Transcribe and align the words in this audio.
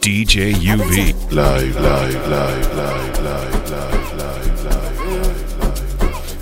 DJ 0.00 0.54
UV. 0.54 1.14
Live, 1.32 1.76
live, 1.80 2.28
live, 2.28 2.70
live, 2.76 3.18
live, 3.22 3.70
live, 3.72 4.14
live, 4.16 4.64
live. 4.64 5.06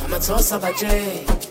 amathosa 0.04 0.59
baje 0.59 1.24
abenza 1.29 1.43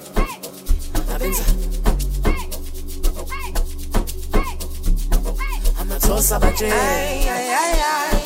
amathosa 6.34 6.40
baje 6.40 6.66
ay 6.66 7.30
ay 7.30 7.48
ay 7.62 7.76
ay 7.94 8.22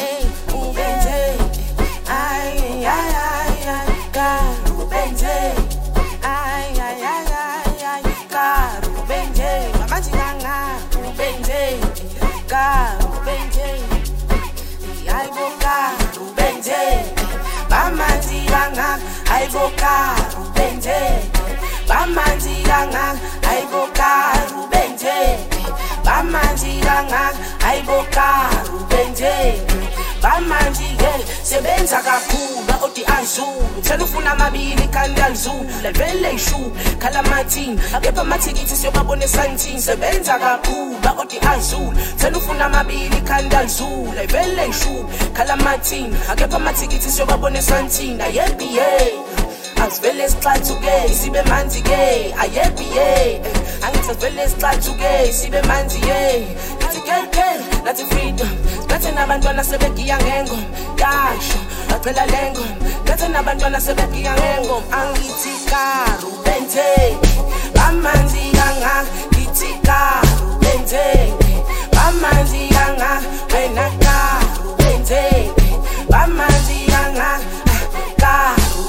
ay 0.00 0.22
ubenze 0.56 1.20
ay 2.08 2.56
ay 2.80 3.10
ay 3.28 3.68
ay 3.76 3.90
ka 4.16 4.30
ubenze 4.80 5.36
ay 6.24 6.72
ay 6.80 7.00
ay 7.12 7.26
ay 7.44 7.84
ay 7.92 8.04
ka 8.32 8.48
ubenze 8.88 9.52
mama 9.78 9.98
jinganga 10.00 10.56
ubenze 10.96 11.62
ka 12.48 12.96
ubenze 13.16 13.68
ayiboka 15.12 15.76
ubenze 16.24 16.82
bamanzi 17.70 18.38
kangaka 18.48 18.96
ayiboka 19.34 19.94
ubenze 20.40 20.98
bamanzi 21.88 22.54
kangaka 22.64 23.20
ayiboka 23.50 24.10
ubenze 24.56 24.61
bamanje-ke 26.12 26.88
angaka 26.88 27.38
hayi 27.64 27.82
bokaru 27.88 28.78
benjeni 28.90 29.86
bamanje-ke 30.22 31.12
sebenza 31.42 31.98
kakhulu 32.04 32.84
odi 32.84 33.04
azulu. 33.18 33.82
Thela 33.82 34.04
ufuna 34.04 34.32
amabili 34.32 34.88
kanti 34.88 35.20
alizula 35.22 35.92
vele 35.92 36.32
yishulu 36.32 36.76
khala 36.98 37.22
mathini 37.22 37.80
kepha 38.02 38.20
amathikithi 38.20 38.76
siyobabona 38.76 39.24
esantini. 39.24 39.80
Sebenza 39.80 40.38
kakhulu 40.38 40.96
odi 41.20 41.38
azulu. 41.52 41.92
Thela 42.16 42.38
ufuna 42.38 42.64
amabili 42.66 43.20
kanti 43.24 43.56
alizula 43.56 44.26
vele 44.26 44.66
yishulu 44.66 45.08
khala 45.32 45.56
mathini 45.56 46.16
kepha 46.36 46.56
amathikithi 46.56 47.10
siyobabona 47.10 47.58
esantini. 47.58 48.22
Ayebi 48.22 48.76
ye 48.76 49.14
asivele 49.82 50.28
sixathuke 50.28 51.14
sibe 51.14 51.42
manzi-ke 51.42 52.34
ayebi 52.40 52.86
ye. 52.96 53.40
Angithi 53.84 54.10
asivele 54.10 54.48
sixathuke 54.48 55.32
sibe 55.32 55.62
manzi 55.62 55.98
ye 56.08 56.46
nathi 56.80 57.00
keke 57.00 57.48
nathi 57.84 58.04
freedom. 58.10 58.48
Nathi 58.88 59.10
nabantwana 59.14 59.64
sebegiya 59.64 60.18
ngengoma 60.18 60.66
yasho 60.98 61.58
bacela 61.88 62.26
lengoma 62.26 62.76
nathi 63.06 63.28
nabantwana 63.32 63.80
sebegiya 63.80 64.32
ngengoma 64.34 64.86
angithi 64.98 65.54
karu 65.70 66.30
benze. 66.44 67.16
Bamanzi 67.74 68.44
kangaka 68.58 69.06
ngithi 69.32 69.70
karu 69.86 70.58
benze. 70.62 71.06
Bamanzi 71.92 72.68
kangaka 72.68 73.28
wena 73.54 73.86
karu 74.04 74.76
benze. 74.78 75.22
Bamanzi 76.10 76.78
kangaka 76.92 77.40
karu 78.22 78.82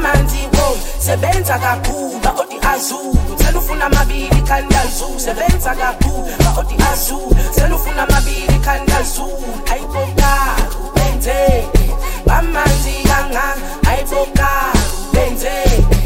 amanzi 0.00 0.48
wo 0.56 0.76
sebenza 0.98 1.58
kakhulu 1.58 2.20
baoti 2.24 2.56
azulu. 2.72 3.36
Selufuna 3.36 3.84
amabili 3.86 4.42
kanti 4.48 4.76
azulu 4.76 5.20
sebenza 5.20 5.74
kakhulu 5.74 6.32
baoti 6.44 6.76
azulu. 6.92 7.36
Selufuna 7.52 8.02
amabili 8.08 8.58
kanti 8.64 8.92
azulu 8.92 9.52
ayibokali 9.72 10.64
benzeke 10.94 11.84
bamanzi 12.26 12.94
kangaka 13.08 13.54
ayibokali 13.90 14.80
benzeke 15.12 15.99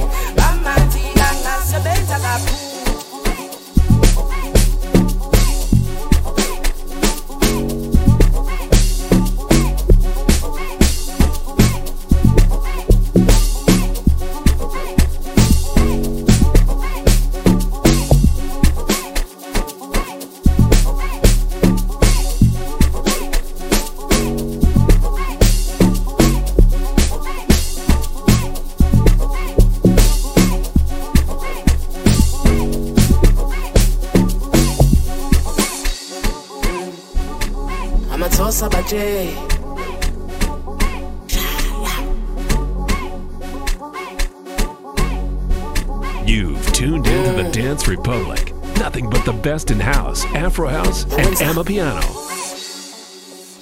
best 49.44 49.70
in 49.70 49.78
house, 49.80 50.24
Afro 50.34 50.68
house, 50.68 51.04
and 51.04 51.36
Amapiano. 51.50 52.02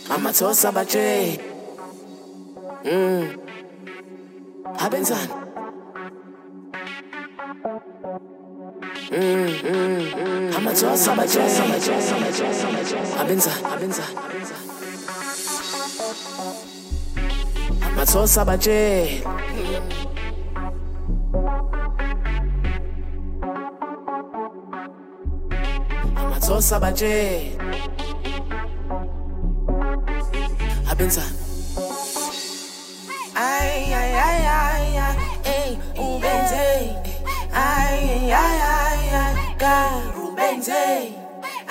amathosa 0.09 0.70
baje 0.72 1.38
mm. 2.84 3.38
Abenzani 4.78 5.32
Mm, 9.12 9.48
mm, 9.65 10.12
mm. 10.16 10.56
amathosa 10.56 11.15
baje 11.16 11.41
abenzani 13.20 13.64
abenzani 13.75 14.16
amathosa 17.87 18.44
baje 18.44 19.22
amathosa 26.53 26.79
baje 26.81 27.57
abenzani 30.85 31.37
ay 33.35 33.89
ay 34.01 34.13
ay 34.13 34.41
ay 34.45 34.87
ay 35.01 35.21
ey 35.49 35.71
ubenze 35.97 36.69
ay 37.57 38.29
ay 38.37 38.59
ay 38.69 39.01
ay 39.17 39.35
karubenze 39.57 40.85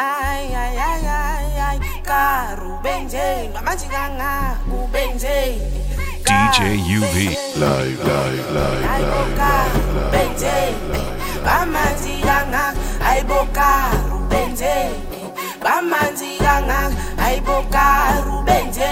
ay 0.01 0.43
ay 0.49 0.73
ay 0.89 1.03
ay 1.05 1.45
ay 1.61 1.77
karubenze 2.01 3.53
manje 3.61 3.85
kanga 3.85 4.57
kubenze 4.65 5.61
DJ 6.25 6.79
UV. 6.97 7.15
Live, 7.59 7.99
live, 8.07 8.47
live, 8.55 8.85
ayiboka 8.87 9.53
rubenze 9.93 10.57
bamanzi 11.45 12.13
kanga 12.23 12.65
ayiboka 13.03 13.71
rubenze 14.31 14.73
bamanzi 15.63 16.39
kanga 16.39 16.79
ayiboka 17.25 17.85
rubenze 18.25 18.91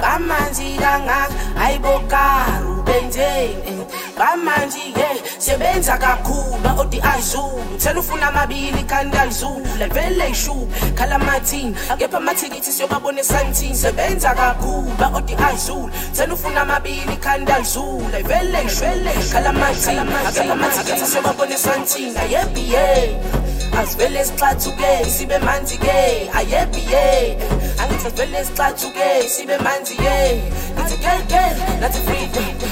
bamanzi 0.00 0.68
ngamanje 4.22 4.78
ye 4.78 5.22
sebenza 5.38 5.98
kakhulu 5.98 6.80
odi 6.80 7.00
azulu. 7.00 7.78
Thela 7.78 8.00
ufuna 8.00 8.28
amabili 8.28 8.84
kanti 8.84 9.18
anzula 9.18 9.88
vele 9.88 10.30
ishumi 10.30 10.66
khala 10.94 11.18
mathini 11.18 11.76
akepha 11.90 12.16
amathikithi 12.16 12.72
siyobabonisa 12.72 13.42
nthini 13.44 13.74
sebenza 13.74 14.34
kakhulu 14.34 15.16
odi 15.16 15.34
azulu. 15.34 15.90
Thela 16.14 16.34
ufuna 16.34 16.60
amabili 16.60 17.16
kanti 17.16 17.52
anzula 17.52 18.22
vele 18.22 18.64
ishwele 18.66 19.10
khala 19.32 19.52
mathini 19.52 20.00
akepha 20.28 20.52
amathikithi 20.52 21.06
siyobabonisa 21.06 21.76
nthini 21.76 22.18
ayebi 22.18 22.72
ye 22.72 23.18
asivele 23.80 24.24
sixathuke 24.24 25.04
sibe 25.10 25.38
manzi 25.38 25.78
ke 25.78 26.30
ayebi 26.38 26.82
ye 26.92 27.36
angithi 27.80 28.06
asivele 28.06 28.44
sixathuke 28.44 29.28
sibe 29.28 29.58
manzi 29.58 29.94
ye 30.04 30.42
ngithi 30.74 30.96
gel 31.02 31.22
gel 31.28 31.56
nathi 31.80 31.98
freedom 32.06 32.71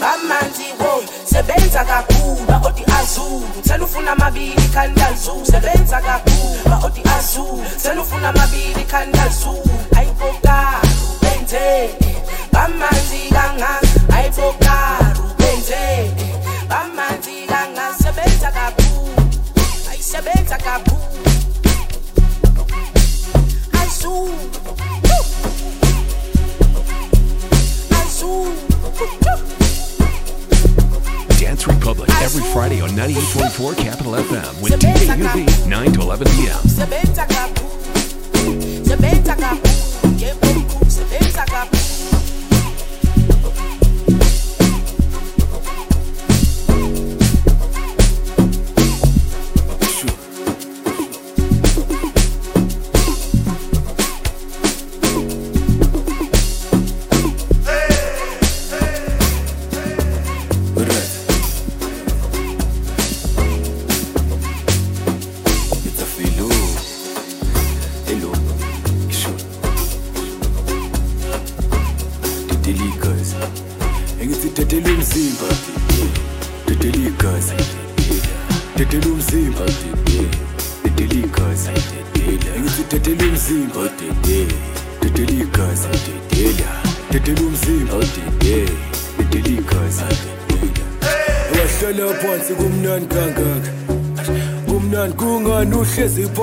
bamanzi 0.00 0.68
wo 0.80 1.02
sebenza 1.24 1.84
kakhulu 1.84 2.44
baodi 2.48 2.84
azulu. 2.98 3.48
Selufuna 3.66 4.12
amabili 4.12 4.68
khanda 4.74 5.12
zulu 5.22 5.46
sebenza 5.46 6.00
kakhulu 6.00 6.70
baodi 6.70 7.02
azulu. 7.18 7.64
Selufuna 7.76 8.28
amabili 8.28 8.84
khanda 8.84 9.28
zulu 9.28 9.62
ayibokala 9.96 10.80
ubenze 11.12 11.90
bamanzi 12.52 13.28
kanga 13.34 13.80
ayibokala 14.16 15.14
ubenze 15.24 16.10
bamanzi 16.68 17.46
kanga 17.48 17.94
sebenza 18.02 18.50
kakhulu 18.50 19.12
ayisebenza 19.90 20.56
kakhulu. 20.58 20.98
Azulu. 23.82 24.50
Azulu. 28.00 28.56
Dance 31.40 31.66
Republic 31.66 32.10
every 32.20 32.42
Friday 32.52 32.82
on 32.82 32.90
98.4 32.90 33.74
Capital 33.78 34.12
FM 34.12 34.62
with 34.62 34.74
DJ 34.78 35.16
UV 35.16 35.66
9 35.66 35.92
to 35.94 36.00
11 36.02 36.26
p.m. 36.36 36.60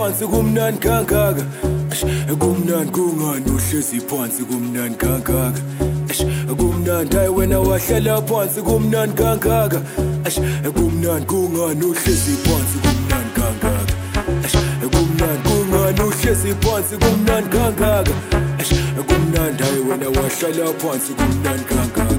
phansi 0.08 0.26
kumnani 0.28 0.78
kangaka. 0.78 1.44
Kumnani 2.40 2.92
kungani 2.92 3.46
uhlezi 3.52 4.00
phansi 4.00 4.44
kumnani 4.44 4.96
kangaka. 4.96 5.62
Kumnandi 6.58 7.16
hayi 7.16 7.30
wena 7.30 7.60
wahlala 7.60 8.22
phansi 8.22 8.62
kumnani 8.62 9.14
kangaka. 9.14 9.82
Kumnani 10.76 11.26
kungani 11.26 11.86
uhlezi 11.86 12.36
phansi 12.46 12.78
kumnani 12.84 13.32
kangaka. 13.36 13.94
Kumnandi 14.92 15.50
kungani 15.50 16.02
uhlezi 16.02 16.54
phansi 16.62 16.96
kumnani 16.98 17.48
kangaka. 17.50 18.12
Kumnandi 19.08 19.64
hayi 19.64 19.80
wena 19.90 20.08
wahlala 20.08 20.74
phansi 20.80 21.14
kumnani 21.14 21.64
kangaka. 21.64 22.16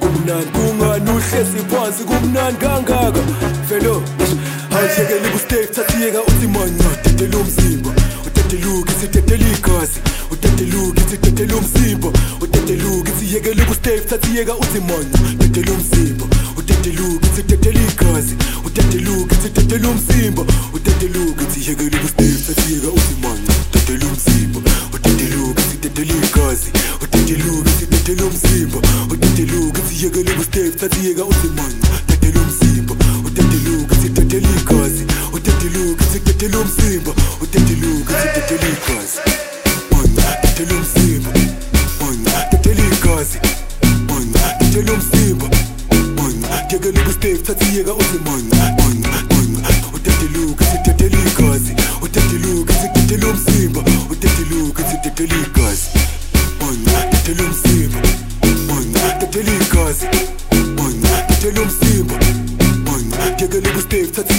Kumnandi 0.00 0.50
kungani 0.52 1.10
uhlezi 1.10 1.58
phansi 1.70 2.04
kumnandi 2.04 2.58
kangaka. 2.58 3.20
Velo 3.68 4.02
awuhlekeli 4.76 5.28
kustake 5.32 5.66
thathiyeka 5.66 6.22
uthi 6.22 6.46
manya 6.46 6.88
dedela 7.04 7.38
umzimba. 7.38 7.90
Udedeluka 8.26 8.92
ithi 8.92 9.08
dedela 9.08 9.48
igazi. 9.58 10.00
Udedeluka 10.30 11.00
ithi 11.00 11.16
dedela 11.16 11.56
umzimba. 11.56 12.08
Udedeluka 12.40 13.10
ithi 13.10 13.34
yekela 13.34 13.62
ukustake 13.64 14.00
thathiyeka 14.00 14.54
uthi 14.56 14.80
manya 14.80 15.18
dedela 15.38 15.72
umzimba. 15.72 16.26
Udedeluka 16.56 17.26
ithi 17.26 17.42
dedela 17.42 17.80
igazi. 17.90 18.34
Udedeluka 18.66 19.34
ithi 19.34 19.48
dedela 19.56 19.88
umzimba. 19.88 20.42
Udedeluka 20.74 21.42
ithi 21.44 21.70
yekela 21.70 21.96
ukustake 21.98 22.38
thathiyeka 22.46 22.88
uthi 22.98 23.14
manya 23.22 23.54
dedela 23.72 24.06
umzimba. 24.06 24.60
Udedeluka 24.94 25.62
ithi 25.62 25.76
dedela 25.82 26.14
igazi. 26.26 26.68
Udedeluka 27.02 27.70
ithi 27.70 27.86
dedela 27.92 28.24
umzimba. 28.24 28.78
Udedeluka 29.12 29.80
ithi 29.80 30.04
yekela 30.04 30.32
ukustake 30.32 30.70
thathiyeka 30.80 31.24
uthi 31.24 31.48
manya 31.56 31.88
dedela 32.08 32.40
umzimba 32.40 32.61
udedeluka 33.62 33.94
ithi 33.94 34.08
dedela 34.08 34.48
igazi 34.60 35.04
udedeluka 35.32 36.04
ithi 36.04 36.20
dedela 36.26 36.58
umzimba 36.58 37.12
udedeluka 37.42 38.12
ithi 38.24 38.40
dedela 38.40 38.68
igazi 38.76 39.18
manya 39.90 40.26
dedela 40.42 40.74
umzimba 40.80 41.30
manya 42.00 42.48
dedela 42.50 42.82
igazi 42.94 43.38
manya 44.08 44.42
dedela 44.60 44.92
umzimba 44.92 45.46
manya 46.16 46.48
yekela 46.72 47.00
ukustake 47.02 47.38
thathiyeka 47.46 47.92
manya 48.26 48.62
manya 48.78 49.70
udedeluka 49.94 50.64
ithi 50.64 50.78
dedela 50.86 51.18
igazi 51.30 51.72
udedeluka 52.02 52.72
ithi 52.72 52.88
dedela 52.94 53.26
umzimba 53.32 53.80
udedeluka 54.10 54.82
ithi 54.82 54.96
dedela 55.04 55.36
igazi 55.46 55.61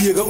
ukustake 0.03 0.11
thathiyeka 0.11 0.23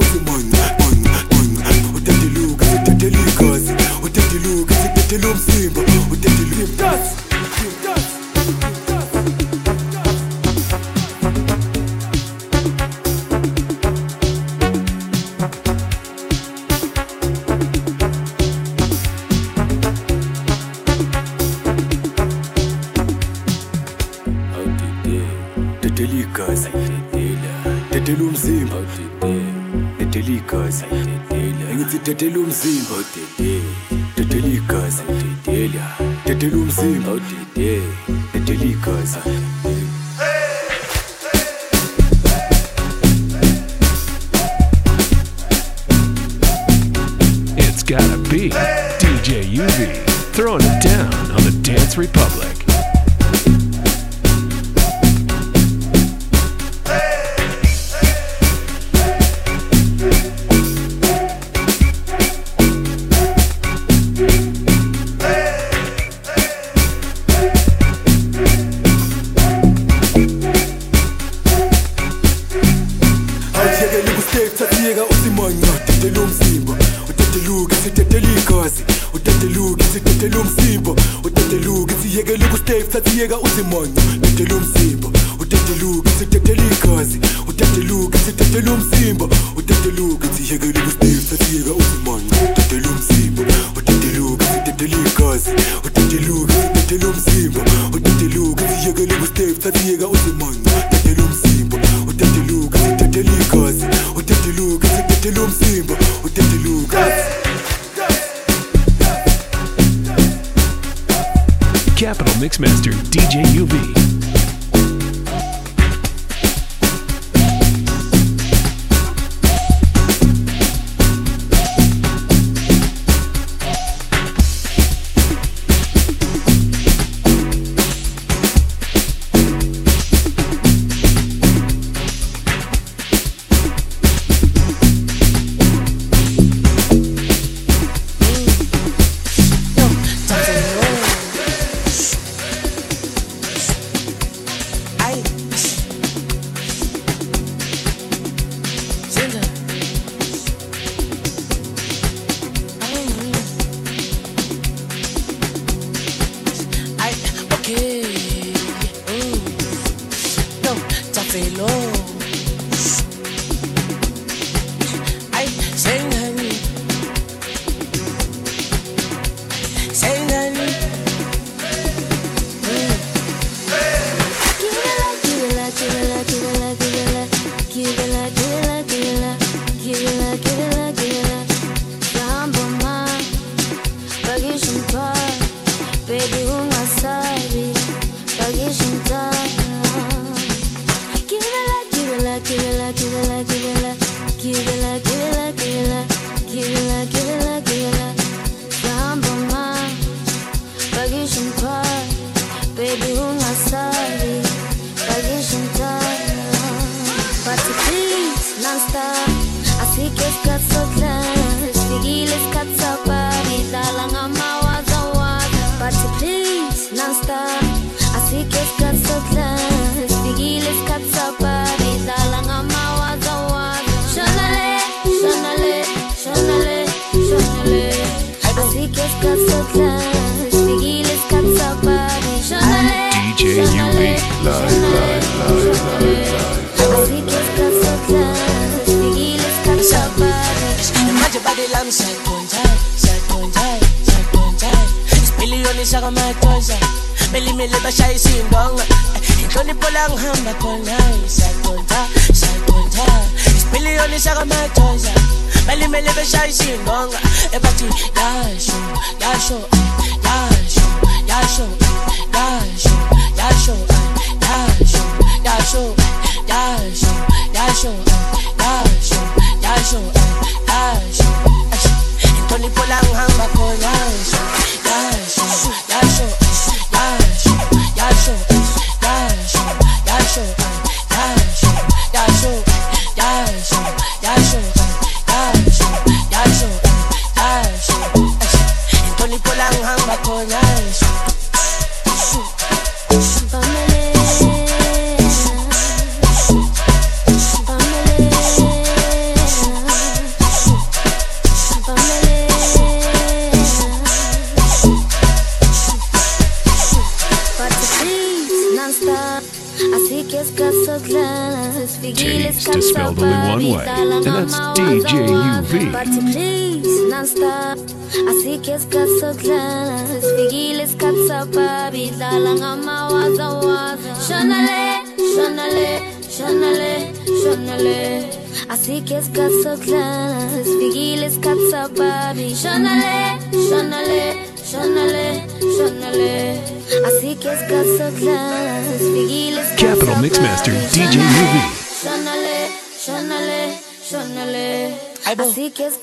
long 273.02 273.33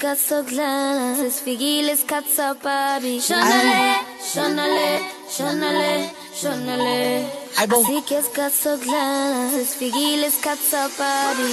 Asike 0.02 0.14
isikhathi 0.14 0.28
sokudlala 0.30 1.32
sifikile 1.32 1.92
isikhathi 1.94 2.32
sababi 2.36 3.22
shonale 3.22 3.96
shonale 4.34 5.00
shonale 5.36 6.10
shonale 6.42 7.26
asike 7.62 8.16
isikhathi 8.20 8.58
sokudlala 8.64 9.66
sifikile 9.70 10.28
isikhathi 10.28 10.66
sababi 10.72 11.50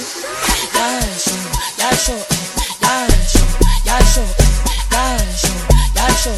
yasho 0.77 1.35
yasho 1.81 2.17
yasho 2.85 3.43
yasho 3.85 4.25
yasho 5.05 5.53
yasho 5.97 6.33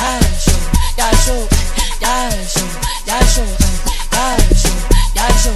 yasho 0.00 0.56
yasho 0.98 1.36
yasho 2.02 2.66
yasho 3.06 3.44
yasho 4.16 4.72
yasho 5.16 5.54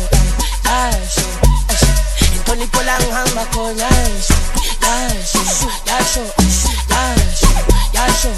yasho 0.68 1.37
inhlonipho 2.48 2.82
la 2.82 2.98
ngihamba 2.98 3.44
khona 3.52 3.82
yasho 3.84 4.34
yasho 4.82 5.42
yasho 5.86 6.24
yasho 6.88 7.50
yasho 7.92 8.32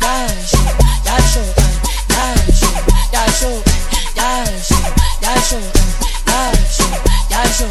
yasho 0.00 0.62
yasho 1.06 1.42
yasho 3.12 3.50
yasho 4.22 4.70
yasho 5.22 5.60
yasho 6.30 6.88
yasho 7.30 7.68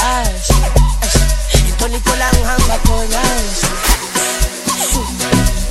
yasho 0.00 0.56
yasho 0.98 1.20
inhlonipho 1.68 2.12
la 2.16 2.28
ngihamba 2.32 2.76
khona 2.86 3.20
yasho 3.20 3.70
yabona 4.78 5.61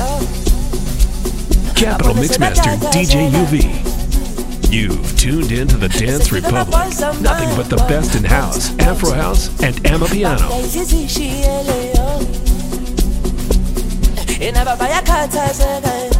Oh. 0.00 0.20
Capital 1.74 2.14
Mixmaster, 2.14 2.76
DJ 2.92 3.30
UV. 3.30 4.72
You've 4.72 5.18
tuned 5.18 5.50
into 5.50 5.76
the 5.76 5.88
Dance 5.88 6.30
Republic. 6.30 6.68
Nothing 7.20 7.56
but 7.56 7.68
the 7.68 7.84
best 7.88 8.14
in 8.14 8.24
house, 8.24 8.76
Afro 8.78 9.10
House, 9.10 9.48
and 9.62 9.74
Amapiano. 9.84 10.48
yena 14.40 14.76
bayakhathazeka 14.76 16.14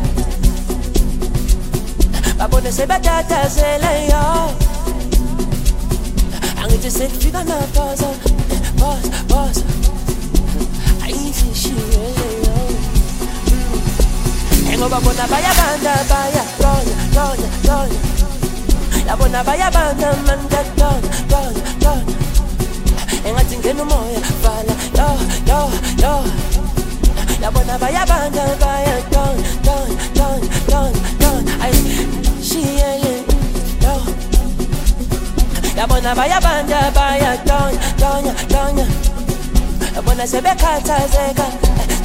Eh, 11.44 11.52
she 11.52 11.70
really 11.72 12.48
own. 12.48 12.74
Hang 14.68 14.82
over 14.82 15.00
bona 15.04 15.24
baya 15.28 15.52
banda 15.58 15.94
baya 16.10 16.42
run 16.62 16.86
run 17.16 17.38
run. 17.68 17.90
La 19.06 19.14
bona 19.16 19.40
baya 19.44 19.68
banda 19.70 20.08
manda 20.26 20.60
run 20.80 21.02
run 21.32 21.54
run. 21.84 22.04
Eh, 23.24 23.28
Engathi 23.28 23.56
ngena 23.58 23.82
umoya 23.82 24.20
vala 24.42 24.74
yo 24.98 25.08
yo 25.50 25.60
yo. 26.02 26.14
La 27.40 27.50
bona 27.50 27.78
baya 27.78 28.04
banda 28.06 28.44
baya 28.60 28.96
run 29.12 29.36
run 29.66 29.90
run 30.18 30.40
run 30.72 30.92
run. 31.22 31.42
I 31.60 31.70
she 32.42 32.60
really 32.64 33.16
yo. 33.84 33.94
La 35.76 35.84
bona 35.86 36.14
baya 36.14 36.38
banda 36.40 36.90
baya 36.94 37.30
run 37.48 37.74
run 38.00 38.24
run. 38.52 39.13
bona 40.02 40.26
sebekhathazeka. 40.26 41.46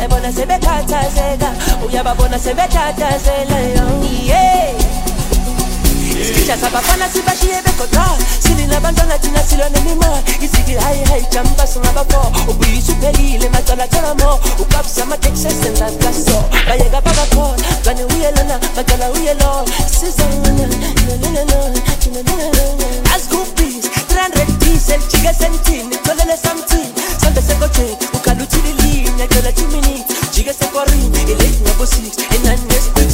Eh, 0.01 0.07
bona 0.09 0.31
sebekhathazeka. 0.31 1.49
Uyababona 1.87 2.39
sebethathazeleyo 2.39 3.85
yeah. 4.25 4.73
Isikisha 6.21 6.57
sabafana 6.57 7.09
sibashiye 7.09 7.61
begoda. 7.65 8.05
Silinabantwana 8.39 9.17
thina 9.19 9.43
silwa 9.43 9.69
nemimoya 9.69 10.21
iziki 10.41 10.73
hayi 10.73 11.03
hayi 11.05 11.25
jamba 11.31 11.67
singabafo 11.67 12.31
ubuyisa 12.51 12.91
uphelile 12.91 13.49
macalacaramo 13.49 14.39
ukabisa 14.59 15.03
ama-texesenza 15.03 15.85
kaso. 15.85 16.43
Bayeka 16.67 17.01
babakhona 17.01 17.63
kani 17.83 18.03
uyelona 18.03 18.59
macala 18.75 19.09
uyelona 19.11 19.71
sizana 19.99 20.67
azikubhisi 23.15 23.89
300 24.09 24.45
diesel 24.59 24.99
jike 25.11 25.33
sentini 25.33 25.95
tholele 25.97 26.37
something 26.37 26.89
sekoche 27.49 27.97
ukaluthililinya 28.13 29.27
jola 29.27 29.51
chimini 29.51 30.03
jike 30.33 30.53
sekorinya 30.53 31.21
eletinya 31.21 31.73
bosix 31.79 32.17
enannesqi 32.35 33.08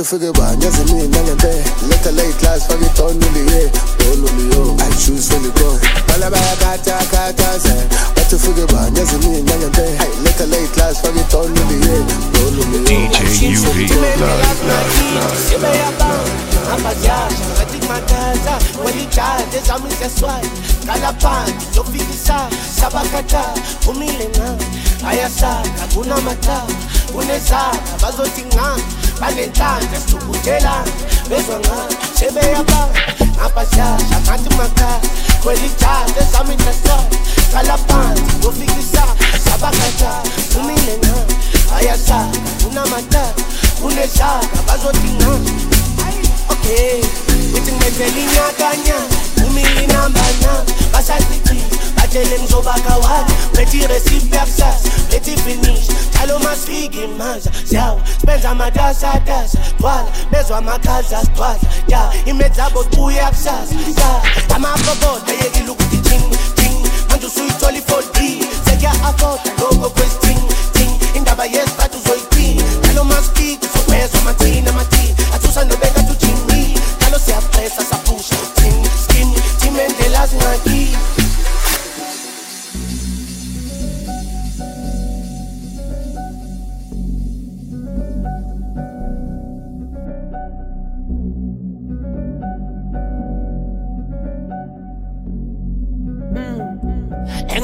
ze 0.00 0.16
Bathi 0.16 0.16
ufike 0.16 0.32
banyaze 0.32 0.84
mina 0.84 1.22
ngempe 1.22 1.64
Later 1.88 2.12
late 2.12 2.38
class 2.38 2.66
fake 2.66 2.82
it 2.82 3.00
on 3.00 3.10
On 3.10 3.20
uli 3.20 4.54
yo 4.54 4.76
I 4.78 4.90
choose 4.96 5.28
when 5.30 5.44
you 5.44 5.52
go 5.52 5.78
Bala 6.08 6.30
bayakata 6.30 6.98
kata 7.10 7.58
ze 7.58 7.74
Bathi 8.16 8.34
ufike 8.36 8.66
banyaze 8.72 9.18
mina 9.18 9.56
ngempe 9.56 9.98
Later 10.24 10.46
late 10.46 10.72
class 10.72 11.00
fake 11.00 11.16
it 11.16 11.34
on 11.34 11.52
uli 11.52 11.76
ye 11.84 11.96
On 12.40 12.58
uli 12.58 12.78
yo 12.78 13.08
DJ 13.28 13.56
UV. 13.56 13.90
abatyasha 16.72 17.50
welijade 18.84 19.60
zami 19.66 19.90
zeswayi 20.02 20.50
kalaphansi 20.86 21.66
zofikisa 21.74 22.48
sabakata 22.80 23.44
umile 23.88 24.28
nga 24.28 24.56
ayasaka 25.08 25.86
kunamata 25.94 26.62
kunezaka 27.12 27.78
bazothi 28.02 28.42
nga 28.42 28.76
banenhlanhla 29.20 29.98
sihlukuthelana 30.06 30.92
bezwa 31.28 31.56
nga 31.60 31.78
sebeyaba 32.18 32.80
ngabadlahla 33.36 34.16
ngathi 34.24 34.50
makala 34.58 35.00
kwelijazi 35.42 36.18
esami 36.22 36.54
nhlahla 36.56 36.96
kalaphansi 37.52 38.22
kofikisa 38.42 39.04
sabakata 39.44 40.12
kumile 40.52 40.94
nga 41.02 41.16
ayasaka 41.76 42.38
kunamataka 42.62 43.42
kuneshaka 43.80 44.58
bazodingana 44.66 45.50
okay 46.52 47.00
uthi 47.56 47.72
ngibenzela 47.72 48.20
inyakanyana 48.24 49.16
kumile 49.42 49.84
inambana 49.84 50.52
basazijile 50.92 51.64
Katele 52.12 52.38
mzobaka 52.38 52.96
wazi 52.96 53.34
Plenty 53.52 53.86
recipe 53.86 54.38
abscess 54.38 54.82
Plenty 55.08 55.36
finish. 55.36 55.86
Talo 56.12 56.38
masfigi 56.38 57.06
manza 57.18 57.50
Sawa 57.72 58.00
Spenza 58.22 58.54
madasa 58.54 59.20
dasa 59.26 59.58
Twala 59.78 60.06
Bezwa 60.30 60.60
makaza 60.60 61.22
Twala 61.36 61.58
Ya 61.88 62.12
Imedzabo 62.26 62.84
tuye 62.84 63.20
abscess 63.22 63.70
Ya. 63.98 64.22
Amafoboda 64.56 65.32
yegilu 65.44 65.74
kuti 65.74 65.96
ting 65.96 66.22
Ting. 66.54 66.86
Manje 67.10 67.26
usuyithola 67.26 67.78
i-4D 67.78 68.44
Sekiya 68.64 68.90
afota 68.92 69.50
Logo 69.60 69.90
kwesi 69.90 70.18
ting 70.20 70.38
Ting. 70.72 71.16
Indaba 71.16 71.44
yes 71.46 71.68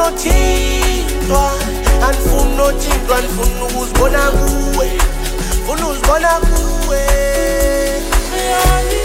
No 0.02 0.08
chingwa, 0.18 1.44
and 2.08 2.18
fun 2.26 2.58
no 2.58 2.72
andifuni 2.80 3.14
and 3.14 3.22
ndifuna 3.22 3.66
ukuzibona 3.66 4.32
kuwe 4.32 4.92
ndifuna 5.48 5.88
uzibona 5.88 6.30
kuwe 6.40 6.98
yeah, 6.98 8.84
yeah. 8.92 9.01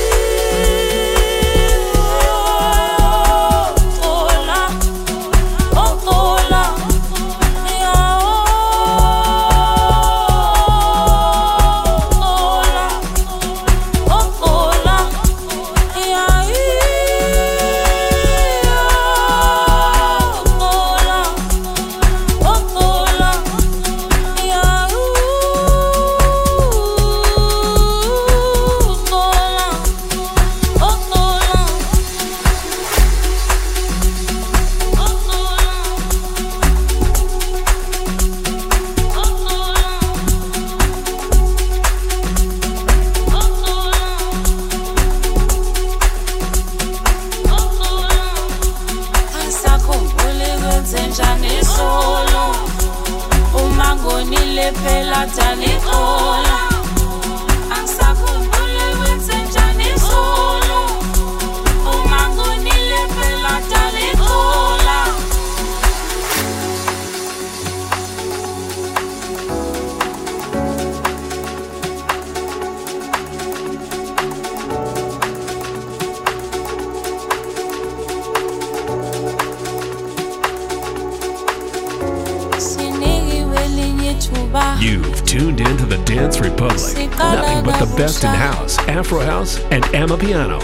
Alabama 90.07 90.17
Piano. 90.17 90.56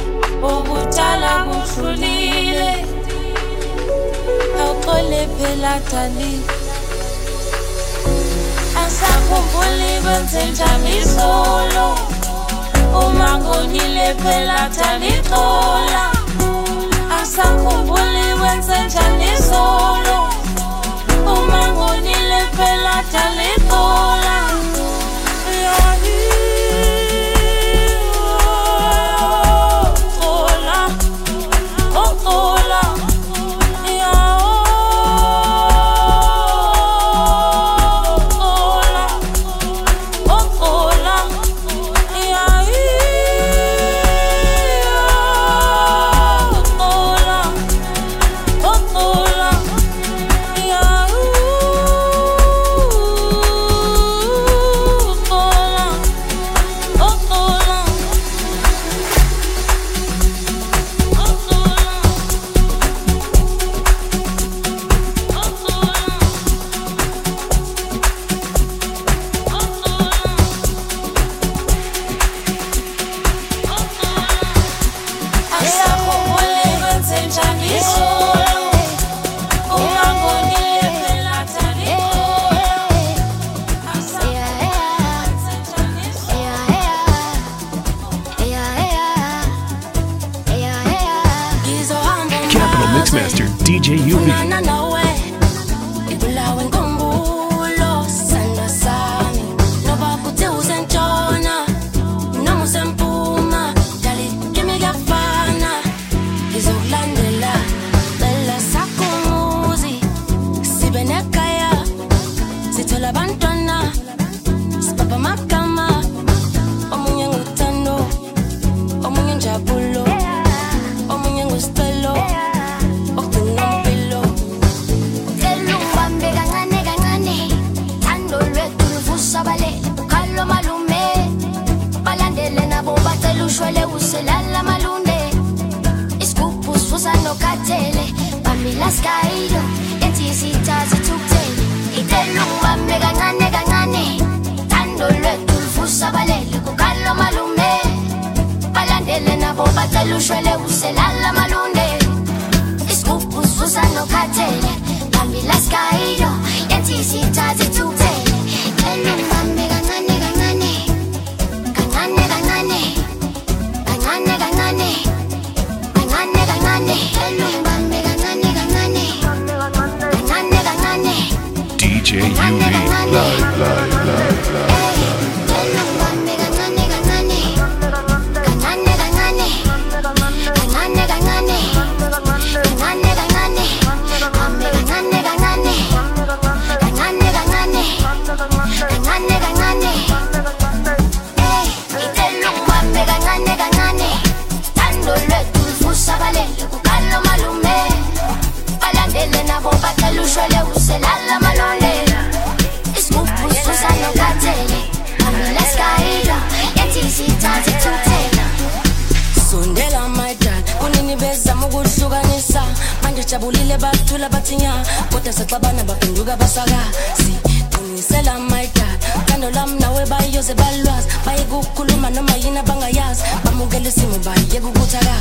Manje 213.33 213.38
jabulile 213.38 213.79
bathula 213.79 214.29
bathinya 214.29 214.85
kodwa 215.11 215.33
saxabana 215.33 215.85
baphenduka 215.85 216.37
basakazi 216.37 217.35
qinisela 217.71 218.38
maidal 218.38 218.99
thando 219.27 219.51
lam 219.51 219.79
nawe 219.79 220.07
bayoze 220.07 220.55
balwazi 220.55 221.09
bayekukhuluma 221.27 222.11
noma 222.11 222.37
yini 222.37 222.59
abangayazi 222.59 223.23
bamukela 223.45 223.88
isimo 223.88 224.18
bayeka 224.25 224.68
ukuthaka 224.68 225.16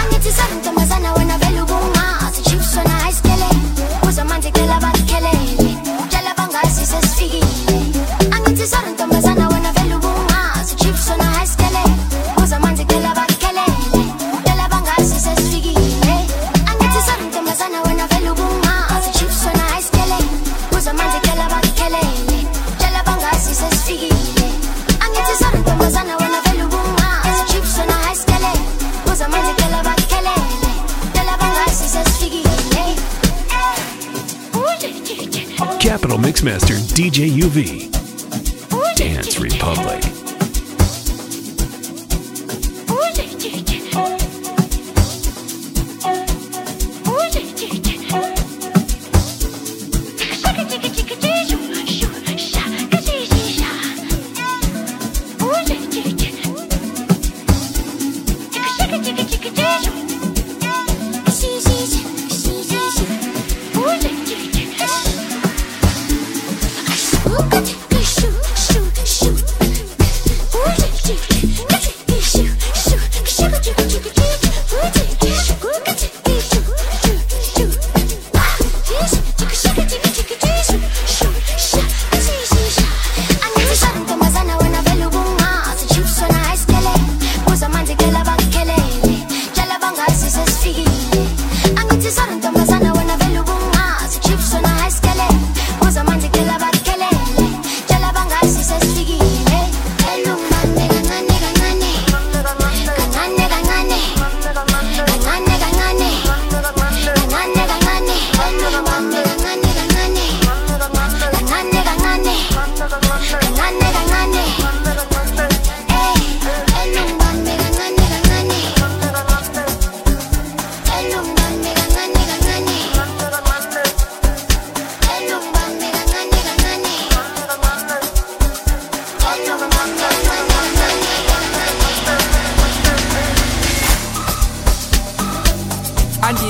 angithi 0.00 0.32
santomazana 0.32 1.14
wena 1.14 1.38
vele 1.38 1.62
ubungazi 1.62 2.42
chips 2.42 2.76
wena 2.76 3.04
ayisikele 3.04 3.48
kuzamanzi 4.00 4.50
cela 4.52 4.80
bakhelele 4.80 5.76
tshela 6.08 6.34
bangazi 6.36 6.86
Mixmaster 36.44 36.76
DJ 36.94 37.30
UV. 37.40 37.93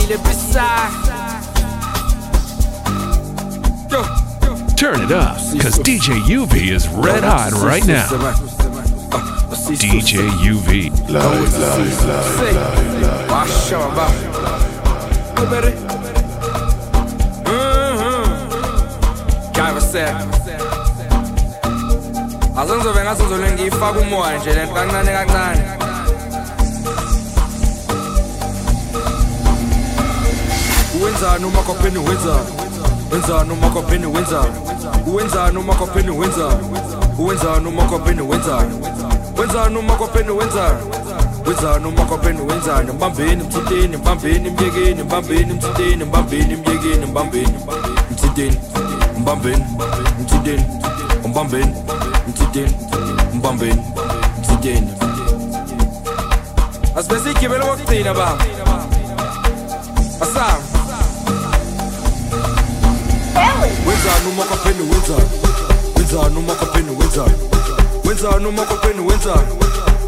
the 0.07 0.19
beside. 0.19 0.93
Turn 4.77 5.01
it 5.03 5.13
up, 5.13 5.37
cause 5.63 5.79
DJ 5.79 6.21
UV 6.29 6.73
is 6.73 6.89
red 6.89 7.25
hot 7.25 7.53
right 7.53 7.87
now. 7.87 8.07
DJ 9.81 10.29
UV. 10.45 10.91
Lengi 23.39 23.67
ifa 23.67 23.93
kumoya 23.93 24.39
nje 24.39 24.55
kancane. 24.55 25.84
Wenzani 31.03 31.45
uma 31.45 31.63
kopheni 31.63 31.99
wenzani 31.99 32.47
Wenzani 33.13 33.53
uma 33.53 33.71
kopheni 33.71 34.07
wenzani 34.07 34.53
Wenzani 35.15 35.59
uma 35.59 35.75
kopheni 35.75 36.11
wenzani 36.11 36.65
Wenzani 37.19 37.69
uma 37.69 37.85
kopheni 37.87 38.21
wenzani 38.23 38.75
Wenzani 39.39 39.77
uma 39.79 39.95
kopheni 39.97 40.31
wenzani 40.31 40.79
Wenzani 41.47 41.87
uma 41.87 42.05
kopheni 42.05 42.41
wenzani? 42.41 42.93
Mbambeni 42.93 43.43
mthinteni 43.43 43.97
mbambeni 43.97 44.51
myekeni 44.51 45.03
mbambeni 45.03 45.53
mthinteni 45.53 46.05
mbambeni 46.05 46.57
myekeni 46.57 47.07
mbambeni 47.07 47.59
mthinteni 48.11 48.57
mbambeni 49.19 49.65
mthinteni 50.21 50.65
mbambeni 51.29 51.75
mthinteni 52.29 52.75
mbambeni 53.35 53.83
mthinteni. 54.39 54.89
Asibe 56.97 57.19
sigibele 57.21 57.65
kokugcina 57.65 58.15
baba 58.15 58.45
Asam. 60.21 60.64
Wenzani 63.87 64.27
uma 64.33 64.45
kwapheni 64.45 64.81
wenzani? 64.91 65.31
Wenzani 65.97 66.37
uma 66.39 66.55
kwapheni 66.55 66.91
wenzani? 67.01 67.35
Wenzani 68.05 68.47
uma 68.47 68.63
kwapheni 68.63 69.01
wenzani? 69.01 69.53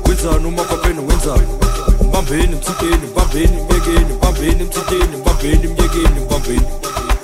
Wenzani 0.08 0.46
uma 0.46 0.62
kwapheni 0.64 0.98
wenzani? 1.00 1.46
Mbambeni 2.08 2.56
mthinteni 2.56 3.06
mbambeni 3.12 3.56
myekeni 3.70 4.12
mbambeni 4.14 4.64
mthinteni 4.64 5.16
mbambeni 5.16 5.68
myekeni 5.68 6.20
mbambeni 6.24 6.62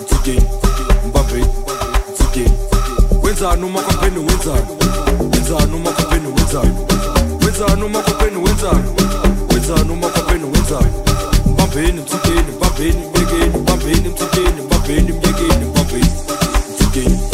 mthinteni 0.02 0.46
mbambeni 1.08 1.46
mthinteni 2.12 2.52
wenzani 3.22 3.64
uma 3.64 3.82
kwapheni 3.82 4.18
wenzani? 4.18 4.66
Wenzani 5.32 5.74
uma 5.74 5.90
kwapheni 5.92 6.26
wenzani? 6.26 6.74
Wenzani 7.44 7.82
uma 7.84 8.02
kwapheni 8.02 8.36
wenzani? 8.36 8.84
Wenzani 9.54 9.90
uma 9.92 10.08
kwapheni 10.08 10.44
wenzani? 10.44 10.92
Mbambeni 11.46 12.00
mthinteni 12.00 12.50
mbambeni 12.56 13.02
myekeni 13.14 13.58
mbambeni 13.60 14.08
mthinteni 14.08 14.60
mbambeni 14.66 15.12
myekeni 15.12 15.64
mbambeni 15.64 16.10
game. 16.92 17.31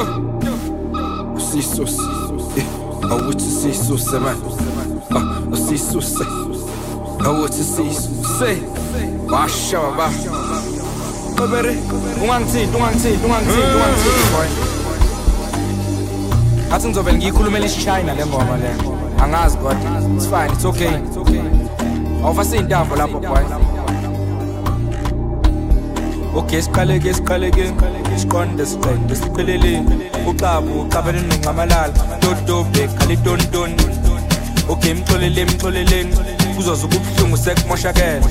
Yo, 0.00 0.54
siso 1.40 1.82
eh, 2.56 2.64
awuthi 3.10 3.50
sisuse 3.50 4.18
man. 4.18 4.36
Ah 5.14 5.56
sisuse 5.56 6.24
awuthi 7.24 7.64
sisuse 7.64 8.62
basha 9.30 9.80
ba 9.96 10.10
babere 11.36 11.76
ungangithinti 12.22 12.76
ungangithinti 12.76 13.24
ungangithinti 13.24 13.74
ungangithinti 13.76 14.24
boy 14.32 14.48
athi 16.72 16.86
ngizovela 16.88 17.18
ngiyikhulumela 17.18 17.66
isichina 17.66 18.14
le 18.14 18.26
ngoma 18.26 18.56
le. 18.56 18.70
Angazi 19.22 19.56
kodwa 19.58 19.90
it's 20.16 20.26
fine 20.26 20.52
it's 20.52 20.64
okay. 20.64 20.94
Awufasi 22.24 22.56
intambo 22.56 22.96
lapho 22.96 23.20
boy 23.20 23.44
okay 26.40 26.60
siqaleke 26.62 27.10
siqaleke 27.18 27.64
siqonde 28.20 28.64
siqonde 28.72 29.14
siqeleleni 29.22 29.96
ucabu 30.30 30.72
ucabeleni 30.82 31.36
ngamalala. 31.38 31.92
Dodobhe 32.22 32.82
khali 32.96 33.16
tontoni. 33.24 33.76
Okay 34.72 34.94
mxolele 34.94 35.44
mxoleleni 35.44 36.14
kuzoza 36.56 36.86
ukubuhlungu 36.86 37.36
sekumoshakele. 37.36 38.24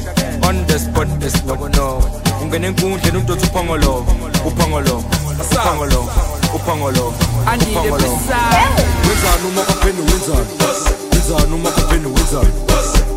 On 0.48 0.66
the 0.68 0.80
spot 0.80 1.08
nesinobonoko 1.20 2.10
ungene 2.42 2.68
enkundleni 2.68 3.18
umntothi 3.18 3.46
uphongolova 3.48 4.12
uphongolova 4.48 5.08
uphongolova 5.54 6.12
uphongolova 6.56 7.18
wenzani 9.08 9.46
uma 9.50 9.62
kwapheni 9.68 10.02
wenzani? 10.10 10.50
Wenzani 11.12 11.54
uma 11.54 11.72
kwapheni 11.72 12.08
wenzani? 12.16 12.54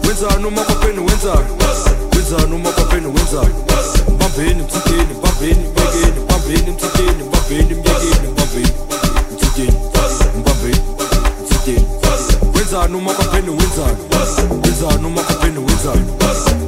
Wenzani 0.07 0.46
uma 0.46 0.62
kwapheni 0.64 1.00
wenzani? 1.00 2.01
Wenzani 2.22 2.54
uma 2.54 2.72
kwapheni 2.72 3.06
wenzani? 3.06 3.54
Mbambeni 4.14 4.62
mthikeni, 4.62 5.14
mbambeni 5.18 5.68
mbekeni, 5.68 6.20
mbambeni 6.25 6.70
mthikeni, 6.70 7.23
mbambeni 7.29 7.75
myekeni, 7.75 8.29
mbambeni 8.33 8.73
mthikeni, 9.35 9.79
mbambeni 10.40 10.81
mthikeni. 11.44 11.87
Wenzani 12.54 12.94
uma 12.96 13.14
kwapheni 13.14 13.50
wenzani? 13.50 13.96
Wenzani 14.64 15.06
uma 15.06 15.23
kwapheni 15.23 15.58
wenzani? 15.58 16.04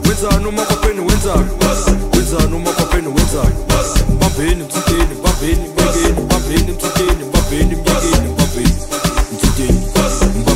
Wenzani 0.08 0.46
uma 0.46 0.62
kwapheni 0.62 1.00
wenzani? 1.00 1.50
Wenzani 2.16 2.54
uma 2.56 2.70
kwapheni 2.72 3.08
wenzani? 3.08 3.54
Mbambeni 4.14 4.62
mthikeni, 4.64 5.14
mbambeni 5.20 5.68
mbekeni, 5.72 6.20
mbambeni 6.24 6.72
mthikeni, 6.72 7.24
mbambeni 7.28 7.74
myekeni, 7.76 8.28
mbambeni 8.34 8.74
mthikeni, 9.32 9.80
mbambeni 10.40 10.53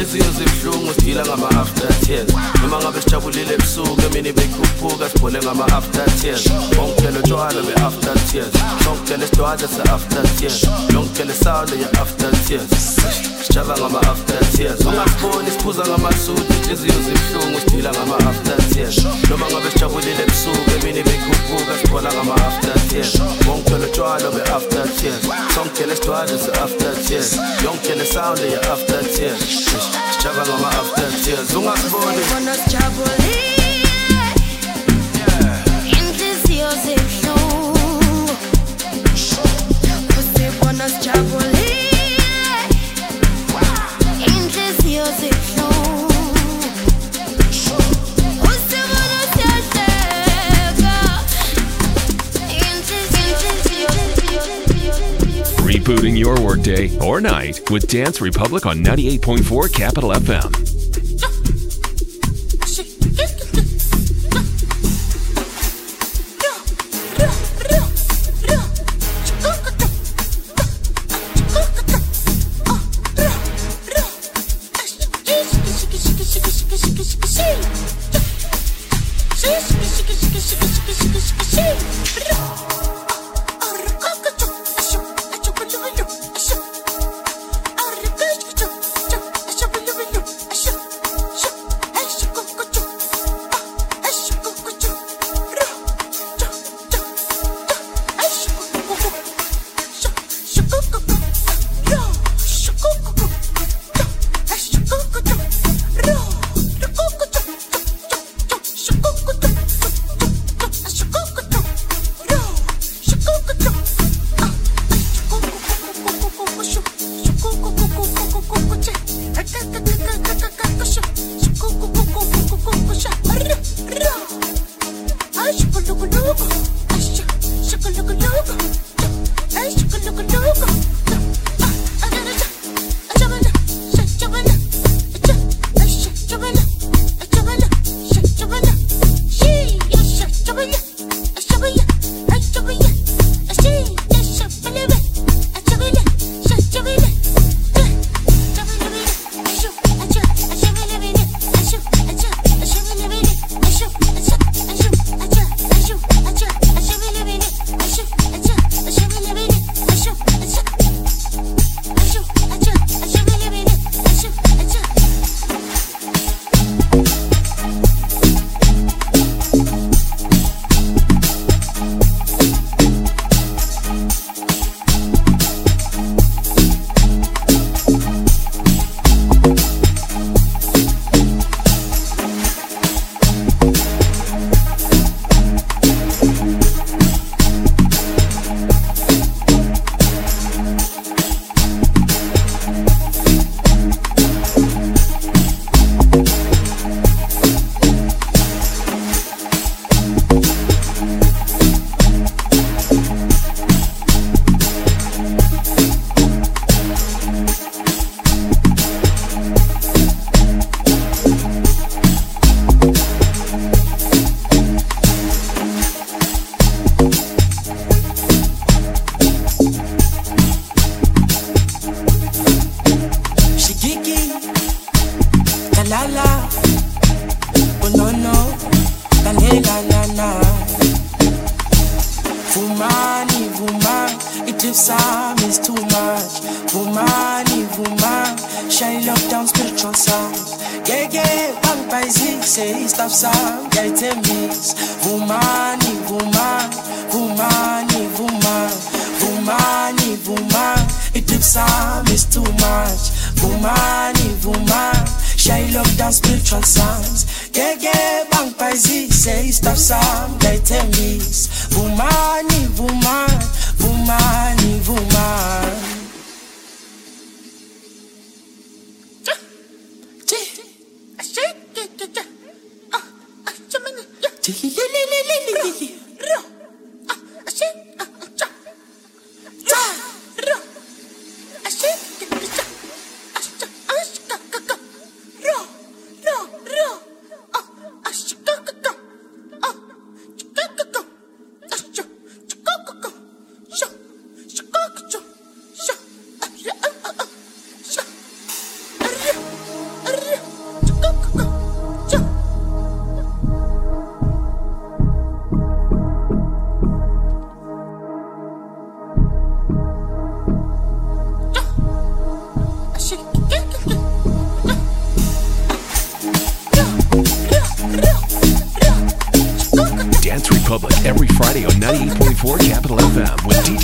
inhliziyo 0.00 0.24
zibuhlungu 0.32 0.94
sidila 0.94 1.22
ngama-aftertears 1.26 2.34
noma 2.62 2.78
ngabe 2.78 3.00
sijabulile 3.02 3.54
ebusuku 3.54 4.00
emini 4.06 4.32
beyikhuphuka 4.32 5.08
sibhole 5.10 5.38
ngama-aftertears 5.38 6.44
ongitshela 6.80 7.18
utshwala 7.18 7.62
be-aftertears 7.62 8.54
songitshela 8.84 9.24
isidwadla 9.24 9.68
se-aftertears 9.68 10.68
yongitshela 10.94 11.32
isawulo 11.32 11.74
ye-aftertears 11.82 13.29
ye-after 13.50 13.50
tears 13.50 13.50
sijaba 13.50 13.74
ngama-after 13.78 14.40
tears. 14.56 14.80
Ungasiboni 14.80 15.50
siphuza 15.50 15.82
ngamasuti 15.86 16.54
inhliziyo 16.62 16.94
zibuhlungu 17.02 17.60
sidila 17.60 17.90
ngama-after 17.90 18.56
tears. 18.74 19.04
Noma 19.30 19.46
ngabe 19.50 19.70
sijabulile 19.70 20.22
ebusuku 20.22 20.70
emini 20.80 21.02
beyikhuphuka 21.02 21.78
sibhola 21.82 22.12
ngama-after 22.12 22.88
tears. 22.88 23.20
Ongithele 23.50 23.86
utshwala 23.86 24.30
be-after 24.30 24.84
tears. 25.00 25.22
Songithele 25.54 25.92
isidwadla 25.94 26.38
se-after 26.38 26.94
tears. 27.08 27.38
Yongithele 27.64 28.06
sound 28.06 28.38
ye-after 28.38 29.02
tears. 29.16 29.40
Sijaba 30.16 30.42
ngama-after 30.46 31.10
tears. 31.24 31.54
Ungasiboni? 31.54 32.22
Inhliziyo 35.98 36.70
zibuhlungu. 36.82 38.30
Usibona 40.18 40.88
sijabulile 40.88 41.59
Rebooting 55.90 56.16
your 56.16 56.40
workday 56.40 56.96
or 57.04 57.20
night 57.20 57.68
with 57.68 57.88
Dance 57.88 58.20
Republic 58.20 58.64
on 58.64 58.76
98.4 58.78 59.72
Capital 59.74 60.12
FM. 60.12 60.69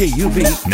G-U-B 0.07 0.66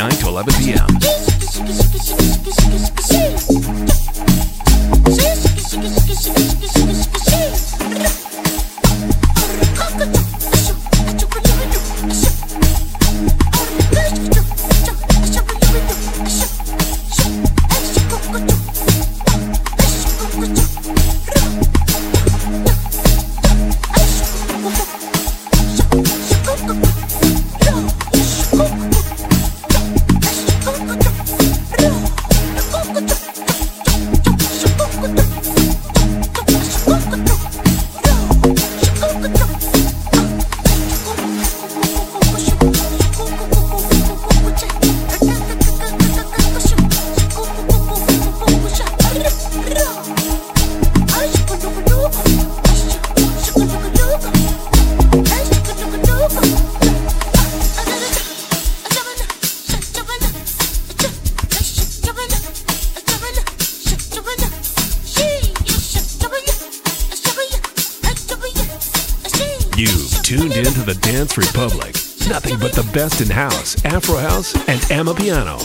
Boston 73.12 73.36
House, 73.36 73.84
Afro 73.84 74.16
House, 74.16 74.54
and 74.66 74.80
Amapiano. 74.88 75.60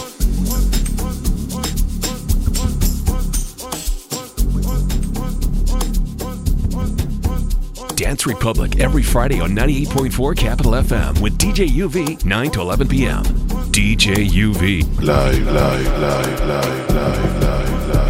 Dance 7.95 8.25
Republic 8.27 8.81
every 8.81 9.01
Friday 9.01 9.39
on 9.39 9.51
98.4 9.51 10.35
Capital 10.35 10.73
FM 10.73 11.21
with 11.21 11.37
DJ 11.37 11.69
UV 11.69 12.25
9 12.25 12.51
to 12.51 12.59
11 12.59 12.89
p.m. 12.89 13.23
DJ 13.71 14.27
UV. 14.27 14.83
Live, 15.01 15.47
live, 15.47 15.99
live, 15.99 16.39
live, 16.41 16.89
live, 16.89 17.41
live, 17.41 17.95
live. 17.95 18.06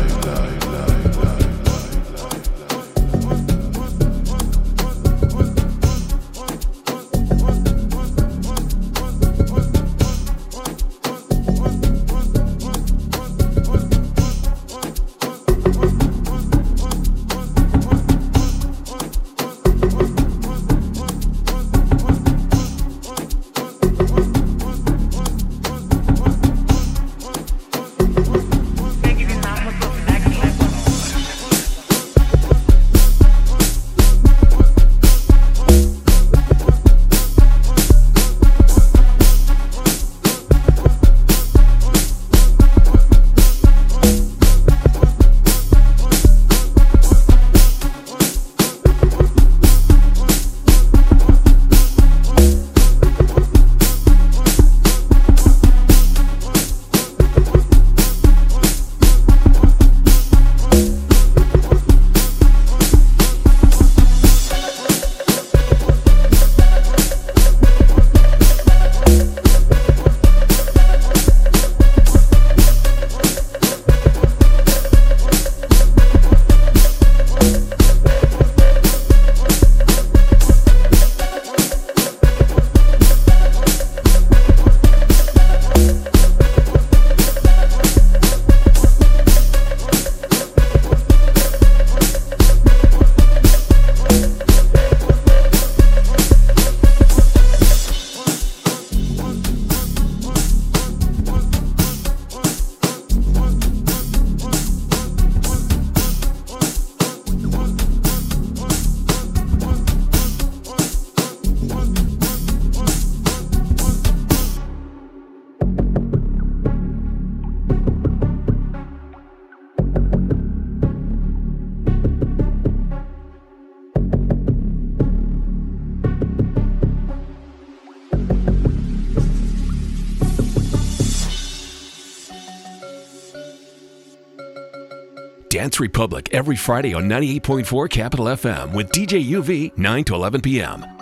Republic 135.98 136.30
every 136.32 136.56
Friday 136.56 136.93
on 136.93 137.06
98.4 137.06 137.89
Capital 137.89 138.28
FM 138.28 138.72
with 138.72 138.88
DJ 138.91 139.20
UV 139.32 139.76
9 139.76 140.04
to 140.04 140.14
11 140.14 140.41
p.m. 140.41 140.97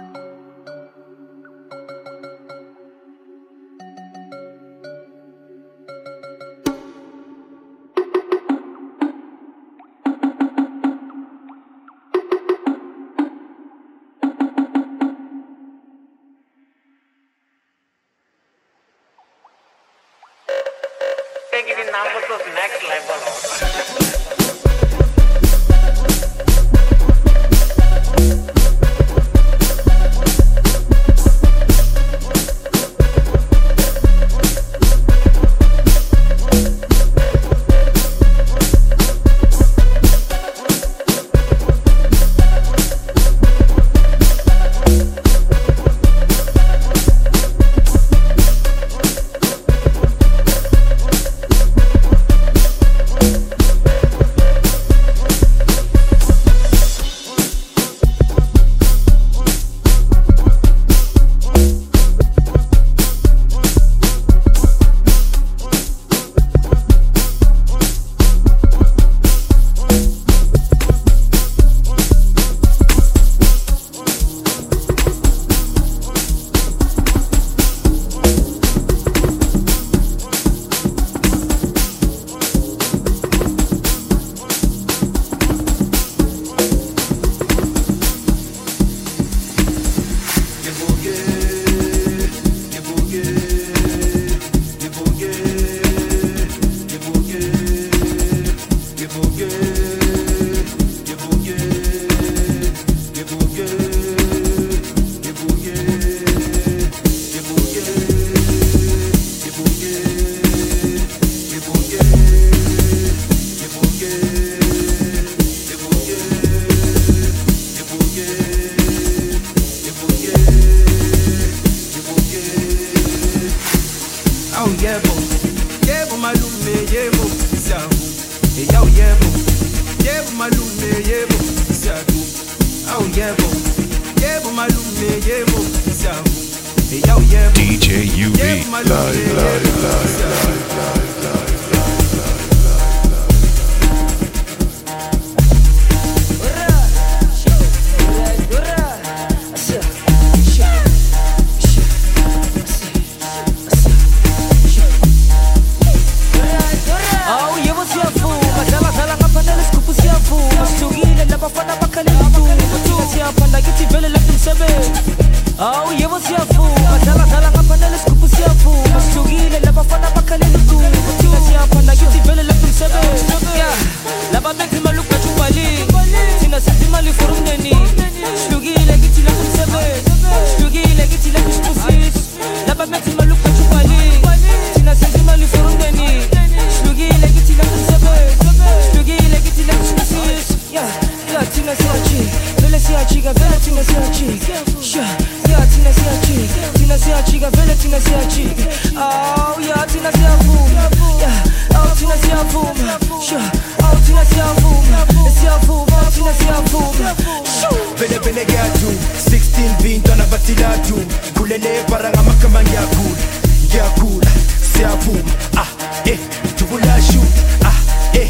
vele 197.95 198.01
thina 198.01 198.01
siyajika 198.01 199.01
awu 199.01 199.61
ya 199.61 199.85
thina 199.87 200.11
siyavuma 200.11 200.81
ya 201.21 201.77
awu 201.79 201.95
thina 201.95 202.17
siyavuma 202.17 202.99
sha 203.29 203.39
awu 203.85 203.97
thina 204.05 204.25
siyavuma 204.25 205.07
siyavuma 205.39 205.97
awu 206.01 206.11
thina 206.11 206.33
siyavuma 206.33 207.15
Shoo! 207.61 207.77
vele 207.97 208.19
vele 208.19 208.45
kuyadu 208.45 208.99
16 209.29 209.81
bintwana 209.83 210.25
bathilatu 210.25 210.95
khulele 211.33 211.83
para 211.89 212.09
ngamakamba 212.09 212.63
ngiyakhula 212.63 213.17
ngiyakhula 213.65 214.27
siyavuma 214.73 215.31
ah 215.57 215.67
eh. 216.05 216.19
Jubulashu 216.57 217.23
ah 217.65 217.73
eh. 218.13 218.29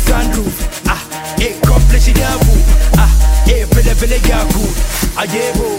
Sunroof 0.00 0.88
ah 0.88 0.98
eh. 1.42 1.54
Yavuma 2.20 2.62
ah 2.98 3.08
eh. 3.50 3.66
Vele 3.74 3.94
vele 3.94 4.18
kuyakhula 4.18 4.72
ayebo 5.16 5.69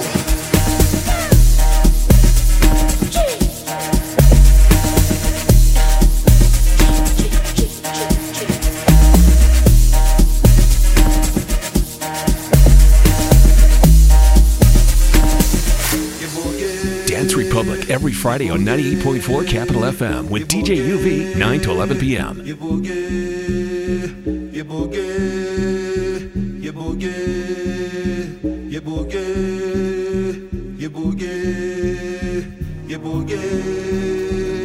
Friday 18.31 18.49
on 18.49 18.61
98.4 18.61 19.45
Capital 19.45 19.81
FM 19.81 20.29
with 20.29 20.47
DJ 20.47 20.77
UV 20.87 21.35
9 21.35 21.59
to 21.59 21.71
11 21.71 21.99
p.m. 21.99 22.37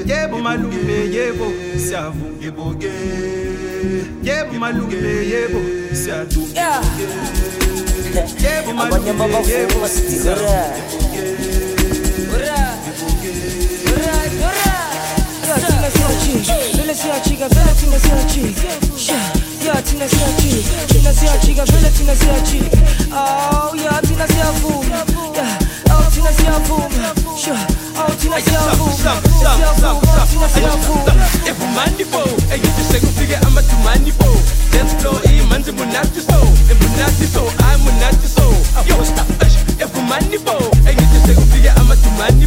yebo 0.07 0.39
malume 0.39 1.11
yebo 1.11 1.53
siyavu 1.89 2.27
yebo 4.23 4.53
malume 4.61 5.27
yebo 5.27 5.61
siyadu 5.93 6.49
yebo 8.43 8.73
malume 8.73 9.09
yebo 9.09 9.19
babavuma 9.19 9.89
antiga, 17.17 17.49
velha 17.49 17.73
tinazinha 17.75 18.17
antiga. 18.17 18.63
Yeah, 19.65 19.83
tinazinha 19.83 20.27
antiga, 20.27 20.87
tinazinha 20.87 21.33
antiga, 21.33 21.65
velha 21.65 21.91
tinazinha 21.91 22.35
antiga. 22.35 22.79
Oh, 23.13 23.75
yeah, 23.75 24.01
tinazinha 24.03 24.53
fuma. 24.61 25.05
Yeah, 25.35 25.59
oh, 25.91 26.11
tinazinha 26.13 26.61
fuma. 26.67 26.89
Yeah, 27.47 27.67
oh, 27.99 28.13
tinazinha 28.21 28.61
fuma. 28.77 29.21
Tinazinha 29.23 29.73
fuma, 29.75 30.27
tinazinha 30.31 30.71
fuma. 30.85 31.13
Ebumani 31.47 32.05
bo, 32.05 32.23
egithi 32.55 32.85
sekufike 32.93 33.37
amatumani 33.37 34.13
bo. 34.13 34.29
Dance 34.73 34.95
floor 35.01 35.21
imanzi 35.25 35.73
munati 35.73 36.21
so, 36.21 36.39
emunati 36.71 37.27
so, 37.27 37.43
ay 37.65 37.77
munati 37.79 38.29
so. 38.29 38.45
Yo, 38.87 39.05
stop, 39.05 39.29
ebumani 39.81 40.39
bo, 40.39 40.57
egithi 40.89 41.19
sekufike 41.27 41.71
amatumani 41.71 42.47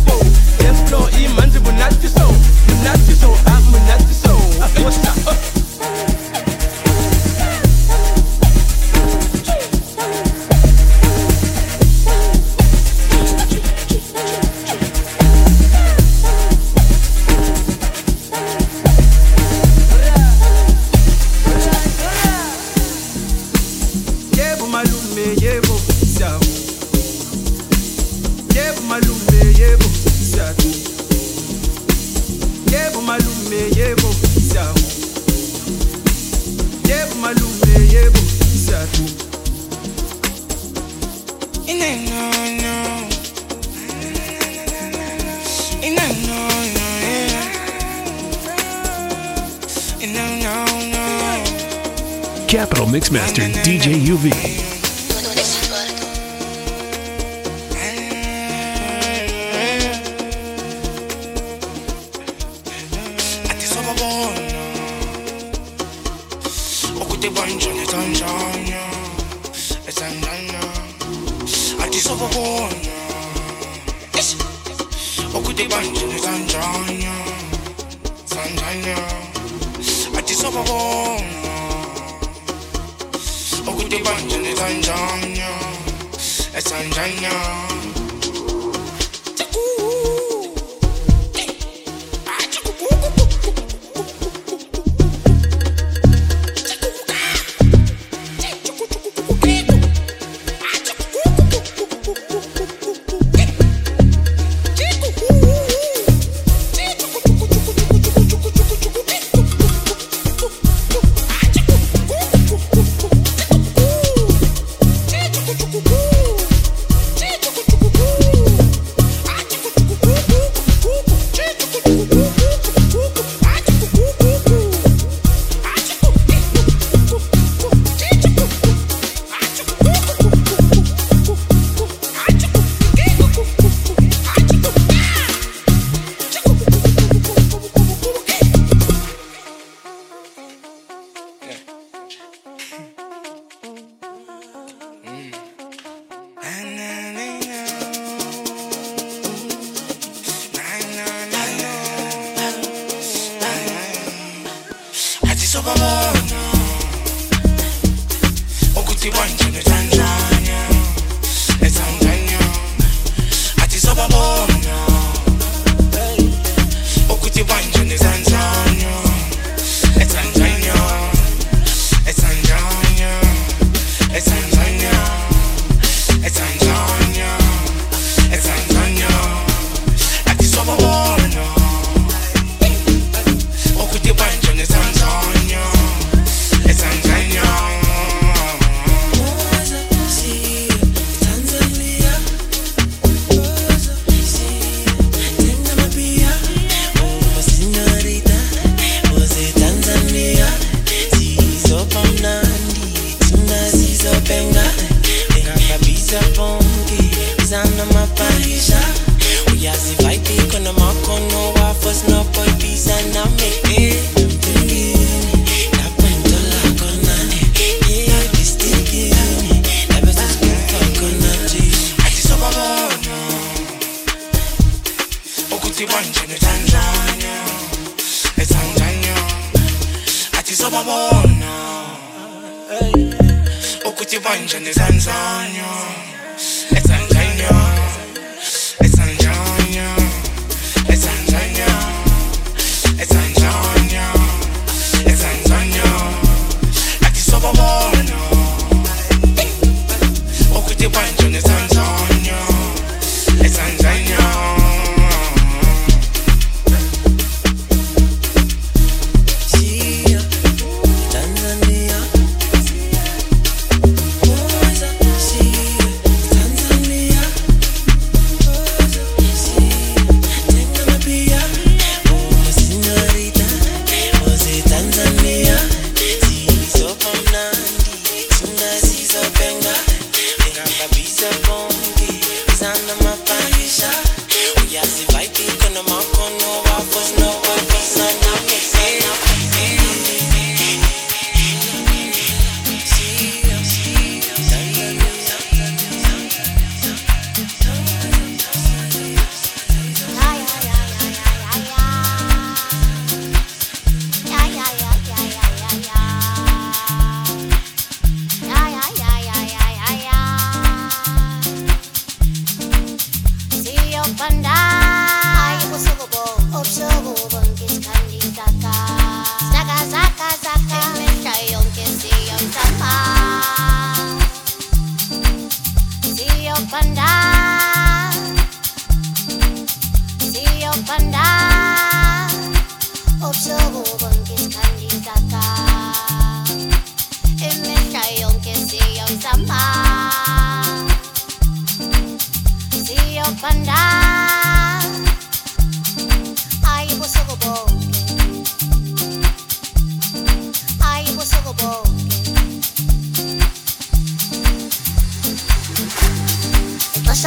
Capital 52.50 52.88
Mixmaster 52.88 53.48
DJ 53.64 54.02
UV. 54.10 54.69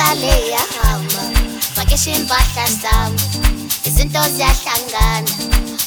Ixesha 0.02 0.14
liyahamba 0.14 1.22
vakisha 1.76 2.10
iimpahla 2.10 2.66
zam 2.82 3.12
izinto 3.84 4.22
ziyahlangana 4.34 5.30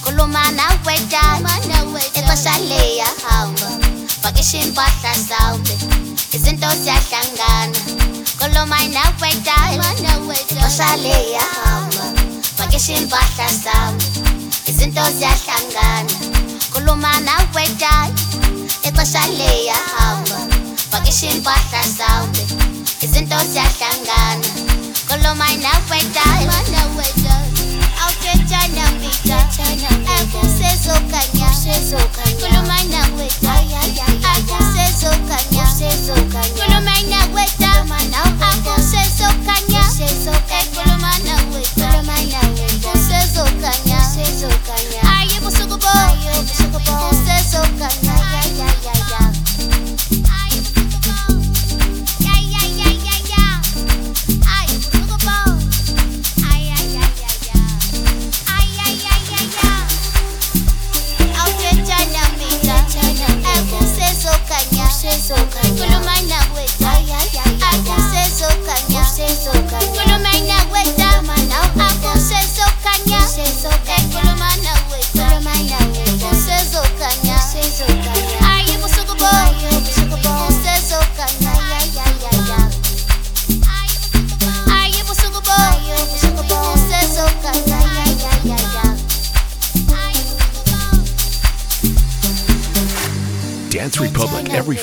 khuluma 0.04 0.52
nawe 0.52 0.96
dala 1.12 1.54
ixesha 2.08 2.58
liyahamba 2.60 3.70
vakisha 4.24 4.58
iimpahla 4.58 5.12
zawbe 5.30 5.76
izinto 6.34 6.70
ziyahlangana 6.84 7.80
khuluma 8.40 8.80
nawe 8.96 9.30
dala 9.46 9.90
ixesha 10.00 10.96
liyahamba 11.04 12.06
vakisha 12.58 12.94
iimpahla 12.94 13.48
zam 13.64 13.94
izinto 14.68 15.04
ziyahlangana 15.18 16.16
khuluma 16.72 17.20
nawe 17.20 17.68
dala 17.80 18.14
ixesha 18.84 19.28
liyahamba 19.28 20.40
thì 23.00 23.08
xin 23.14 23.28
tôi 23.30 23.44
sẽ 23.54 23.64
càng 23.80 24.04
gần 24.04 24.42
còn 25.10 25.20
lâu 25.22 25.36
mai 25.36 25.58
nào 25.58 25.82
quay 25.90 26.04
trái. 26.14 26.48
Mới 26.48 26.64
nào 26.72 26.88
quay 26.96 27.12
trở 27.24 27.62
ao 27.98 28.12
trên 28.24 28.38
trái. 28.50 28.70
nào 28.76 28.88
bị 29.02 29.08
trở 29.24 29.38
em 30.18 30.26
cũng 30.34 30.50
sẽ 30.60 30.76
dỗ 30.86 30.94
cả 31.12 31.24
nhà. 31.34 31.52
Còn 32.42 32.54
lâu 32.54 32.64
mai 32.68 32.86
nào 32.92 33.08
quay 33.18 33.30
trái. 33.42 33.66
Em 34.36 34.44
cũng 34.48 34.68
sẽ 34.76 34.92
dỗ 35.02 35.12
cả 35.30 35.42
nhà. 35.52 35.66
Còn 36.60 36.72
lâu 36.72 36.82
mai 36.86 37.00
nào 37.10 37.26
quay 37.34 37.50
trái. 37.60 37.84
Em 37.86 38.62
cũng 38.64 38.86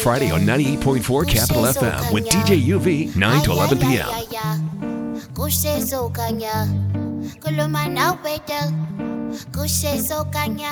Friday 0.03 0.32
on 0.32 0.40
98.4 0.40 1.28
Capital 1.30 1.62
FM 1.62 2.12
with 2.12 2.26
DJ 2.26 2.59
UV 2.66 3.14
9 3.14 3.42
to 3.44 3.53
11 3.53 3.78
p.m. 3.78 4.09
kusezokanya 5.34 6.66
khuluma 7.40 7.86
nawe 7.88 8.34
da 8.48 8.61
kusezokanya 9.55 10.70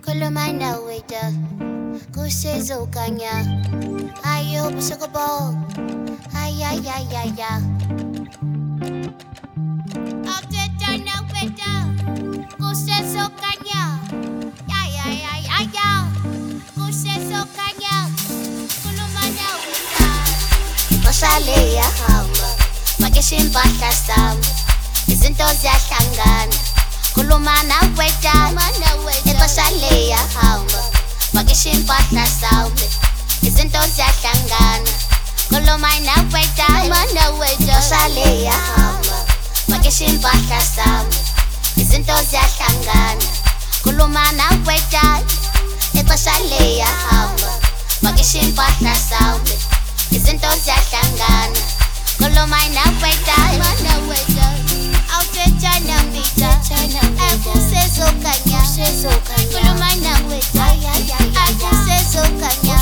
khuluma 0.00 0.52
nawe 0.52 1.02
da 1.10 1.32
kusezokanya 2.14 3.32
ayo 4.22 4.66
oh, 4.66 4.70
busuku 4.70 5.08
bo 5.10 5.26
ayayayaya 6.38 7.50
awuthetha 7.58 7.75
ixesha 21.16 21.38
liyahamba 21.40 22.48
vakisha 22.98 23.36
iimpahla 23.36 23.90
zam 24.06 24.36
izinto 25.08 25.44
ziyahlangana 25.60 26.56
khuluma 27.14 27.62
nawe 27.62 28.08
dala 28.22 28.68
ixesha 29.18 29.64
liyahamba 29.80 30.82
vakisha 31.32 31.70
iimpahla 31.70 32.24
zam 32.40 32.72
izinto 33.42 33.80
ziyahlangana 33.94 34.92
khuluma 35.48 35.90
nawe 36.04 36.42
dala 36.56 37.00
ixesha 37.48 38.08
liyahamba 38.08 39.16
vakisha 39.68 40.04
iimpahla 40.04 40.60
zam 40.76 41.06
izinto 41.76 42.16
ziyahlangana 42.30 43.24
khuluma 43.82 44.32
nawe 50.26 50.42
dala 50.42 50.66
ixesha 50.66 50.76
liyahamba 50.76 51.86
vakisha 51.86 51.86
iimpahla 51.86 51.86
zam 51.86 51.96
izinto 51.96 51.96
ziyahlangana 51.96 51.96
khuluma 52.18 52.60
nawe 52.74 53.10
dala 53.26 54.76
awuthetshana 55.14 55.96
mbita 56.02 56.50
akusezokanya 57.30 58.60
khuluma 59.52 59.90
nawe 60.02 60.38
dala 60.54 60.94
akusezokanya 61.46 62.76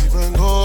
teka 0.03 0.19
hi 0.19 0.62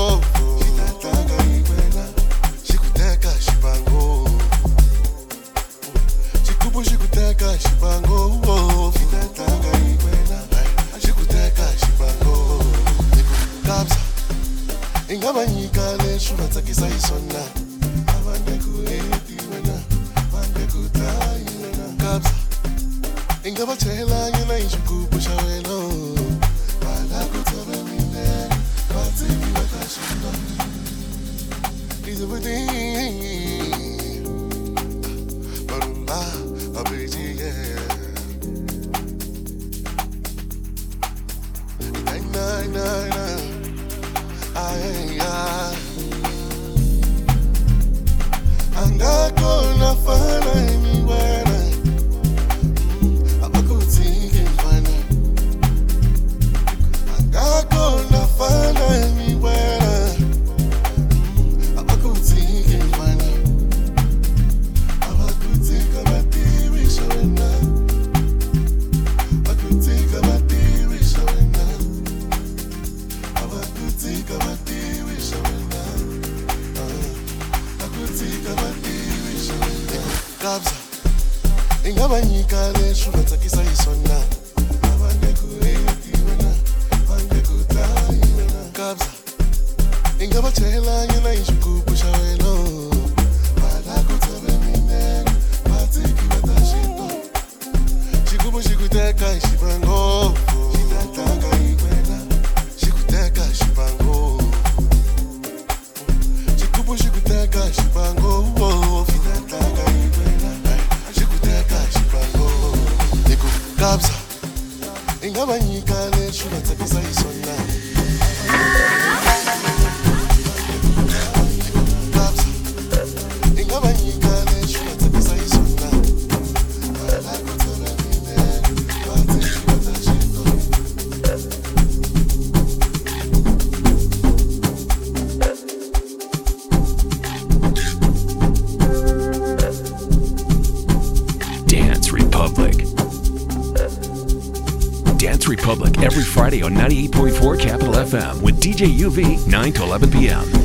98.4 146.78 147.60
Capital 147.60 147.94
FM 147.94 148.40
with 148.40 148.62
DJ 148.62 148.86
UV, 148.86 149.44
9 149.48 149.72
to 149.72 149.82
11 149.82 150.10
p.m. 150.12 150.57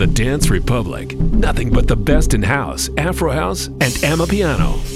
the 0.00 0.06
Dance 0.06 0.48
Republic. 0.48 1.14
Nothing 1.18 1.68
but 1.68 1.86
the 1.86 1.94
best 1.94 2.32
in 2.32 2.42
house, 2.42 2.88
Afro 2.96 3.32
House, 3.32 3.66
and 3.66 3.92
Amapiano. 4.00 4.89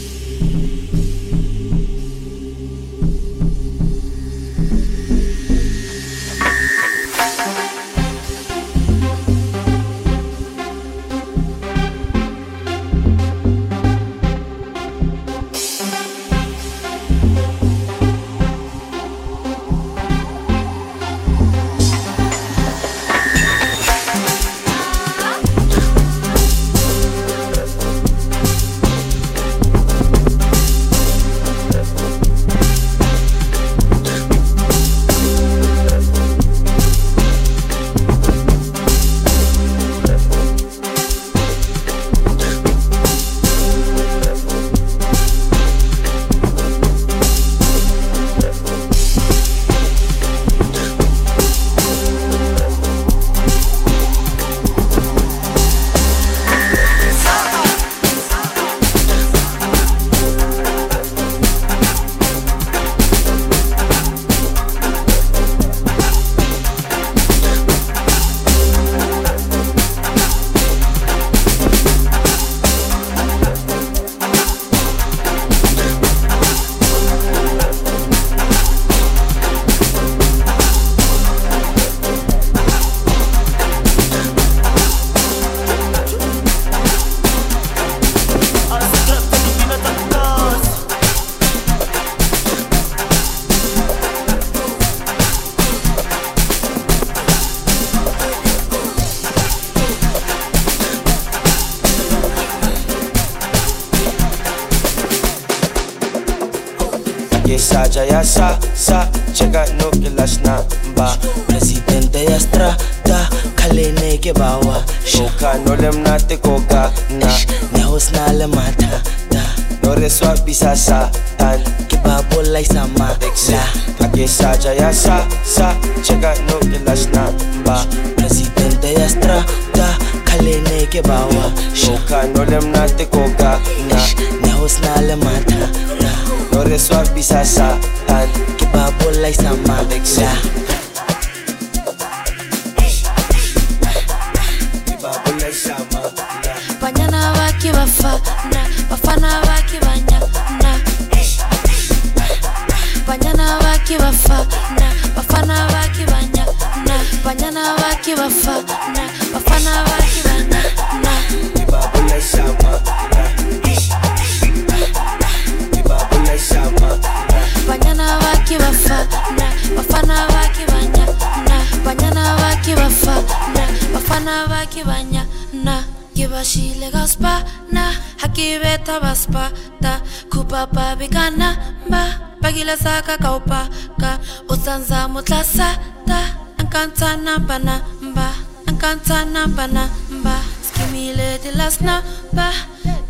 Baspata 179.81 180.01
khupapa 180.31 180.97
bikana 180.99 181.57
ba 181.91 182.05
bakile 182.43 182.77
saka 182.77 183.17
kaupaka 183.19 184.19
usanza 184.49 185.09
mutlasata 185.09 186.21
ankantana 186.59 187.39
bana 187.39 187.81
mba 188.03 188.29
ankantana 188.69 189.47
bana 189.49 189.89
mba 190.11 190.37
skimile 190.63 191.39
dilasna 191.43 192.03
ba 192.33 192.51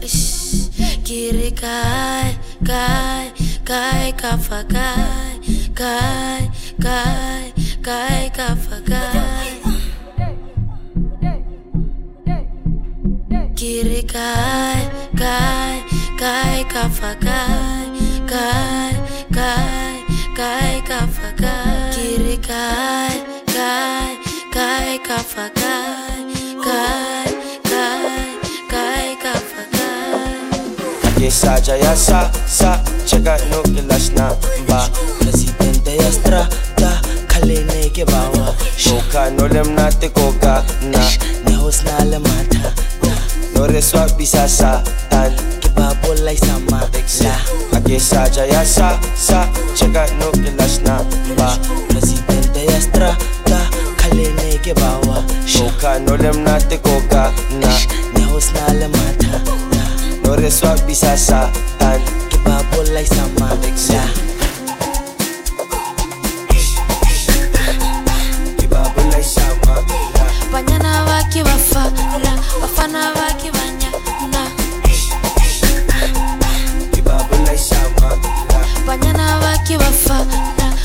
ish 0.00 0.70
kiri 1.04 1.50
kai 1.52 2.32
kai 2.66 3.26
kai 3.64 4.12
kafa 4.20 4.60
kai 4.64 5.40
kai 5.74 6.42
kai 6.84 7.52
kai 7.86 8.30
kafa 8.36 8.76
kai. 8.90 9.50
Kiri 13.58 14.02
kai 14.02 14.82
kai 15.20 15.93
kai 16.24 16.64
kafa 16.72 17.10
kai 17.24 17.88
kai 18.32 18.92
kai 19.36 19.94
kai 20.38 20.74
kafa 20.90 21.28
kai. 21.42 21.90
Kiri 21.94 22.36
kai 22.48 23.16
kai 23.54 24.10
kai 24.56 24.92
kafa 25.08 25.44
kai 25.60 26.22
kai 26.66 27.30
kai 27.70 28.14
kai 28.72 29.08
kafa 29.24 29.62
kai. 29.76 30.32
Akesaja 31.08 31.74
ya 31.84 31.94
sa 32.06 32.20
sa 32.58 32.70
cheka 33.08 33.34
no 33.50 33.60
kilas 33.72 34.06
na 34.16 34.26
ba 34.68 34.80
Presidente 35.20 35.92
ya 36.00 36.10
strata 36.16 36.90
Kalene 37.28 37.90
ke 37.94 38.04
bawa 38.08 38.46
Shoka 38.80 39.28
no 39.36 39.44
lem 39.54 39.74
na 39.76 39.90
te 40.00 40.08
koka 40.08 40.64
na 40.92 41.02
Nehos 41.46 41.84
na 41.84 41.94
le 42.10 42.18
mata 42.18 42.72
No 43.54 43.66
reswa 43.68 44.08
bisa 44.18 44.48
sa 44.48 44.80
tan 45.10 45.32
Ke 45.74 45.80
babola 45.82 46.30
isama 46.30 46.86
La 47.26 47.34
Akesaja 47.78 48.46
ya 48.46 48.62
sa 48.64 48.94
sa. 49.18 49.48
Cheka 49.74 50.06
no 50.22 50.30
kilas 50.30 50.78
na 50.86 51.02
ba. 51.34 51.58
Presidente 51.90 52.62
ya 52.64 52.78
strata 52.80 53.60
Kalene 53.98 54.58
ke 54.62 54.70
bawa 54.74 55.24
Shoka 55.46 55.98
no 55.98 56.14
lem 56.14 56.44
na 56.44 56.58
te 56.62 56.78
koka 56.78 57.34
na. 57.58 57.70
Nehos 58.14 58.54
na 58.54 58.70
le 58.78 58.86
mata 58.86 59.42
No 60.22 60.36
reswa 60.38 60.78
bisa 60.86 61.16
sa 61.18 61.50
tan 61.78 61.98
Ke 62.30 62.38
babola 62.46 63.00
isama 63.02 63.50
La 63.90 64.06
Babola 68.70 69.18
isama 69.18 69.74
banyana 70.52 71.02
baki 71.06 71.42
bafana 71.42 72.32
bafana 72.62 73.10
baki 73.14 73.50
banyana 73.50 73.63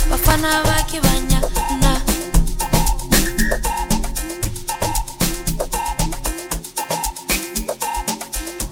bafana 0.09 0.63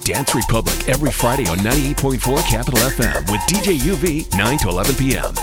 Dance 0.04 0.34
Republic 0.34 0.88
every 0.88 1.10
Friday 1.12 1.46
on 1.48 1.58
98.4 1.58 2.42
Capital 2.48 2.80
FM 2.80 3.30
with 3.30 3.40
DJ 3.42 3.76
UV 3.78 4.36
9 4.36 4.58
to 4.58 4.68
11 4.68 4.94
p.m. 4.94 5.34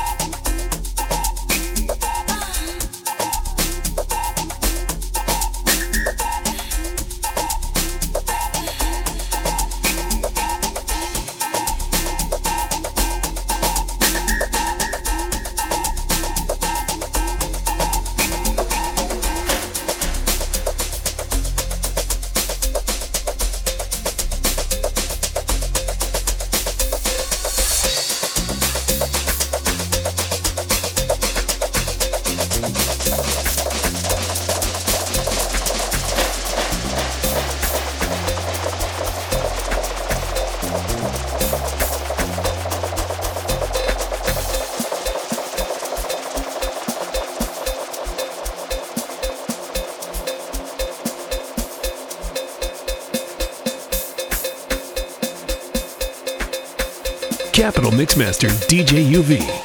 Capital 57.55 57.89
Mixmaster 57.93 58.49
DJ 58.67 59.15
UV. 59.15 59.64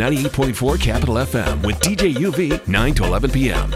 98.4 0.00 0.80
Capital 0.80 1.16
FM 1.16 1.66
with 1.66 1.78
DJ 1.80 2.14
UV 2.14 2.66
9 2.66 2.94
to 2.94 3.04
11 3.04 3.30
p.m. 3.32 3.70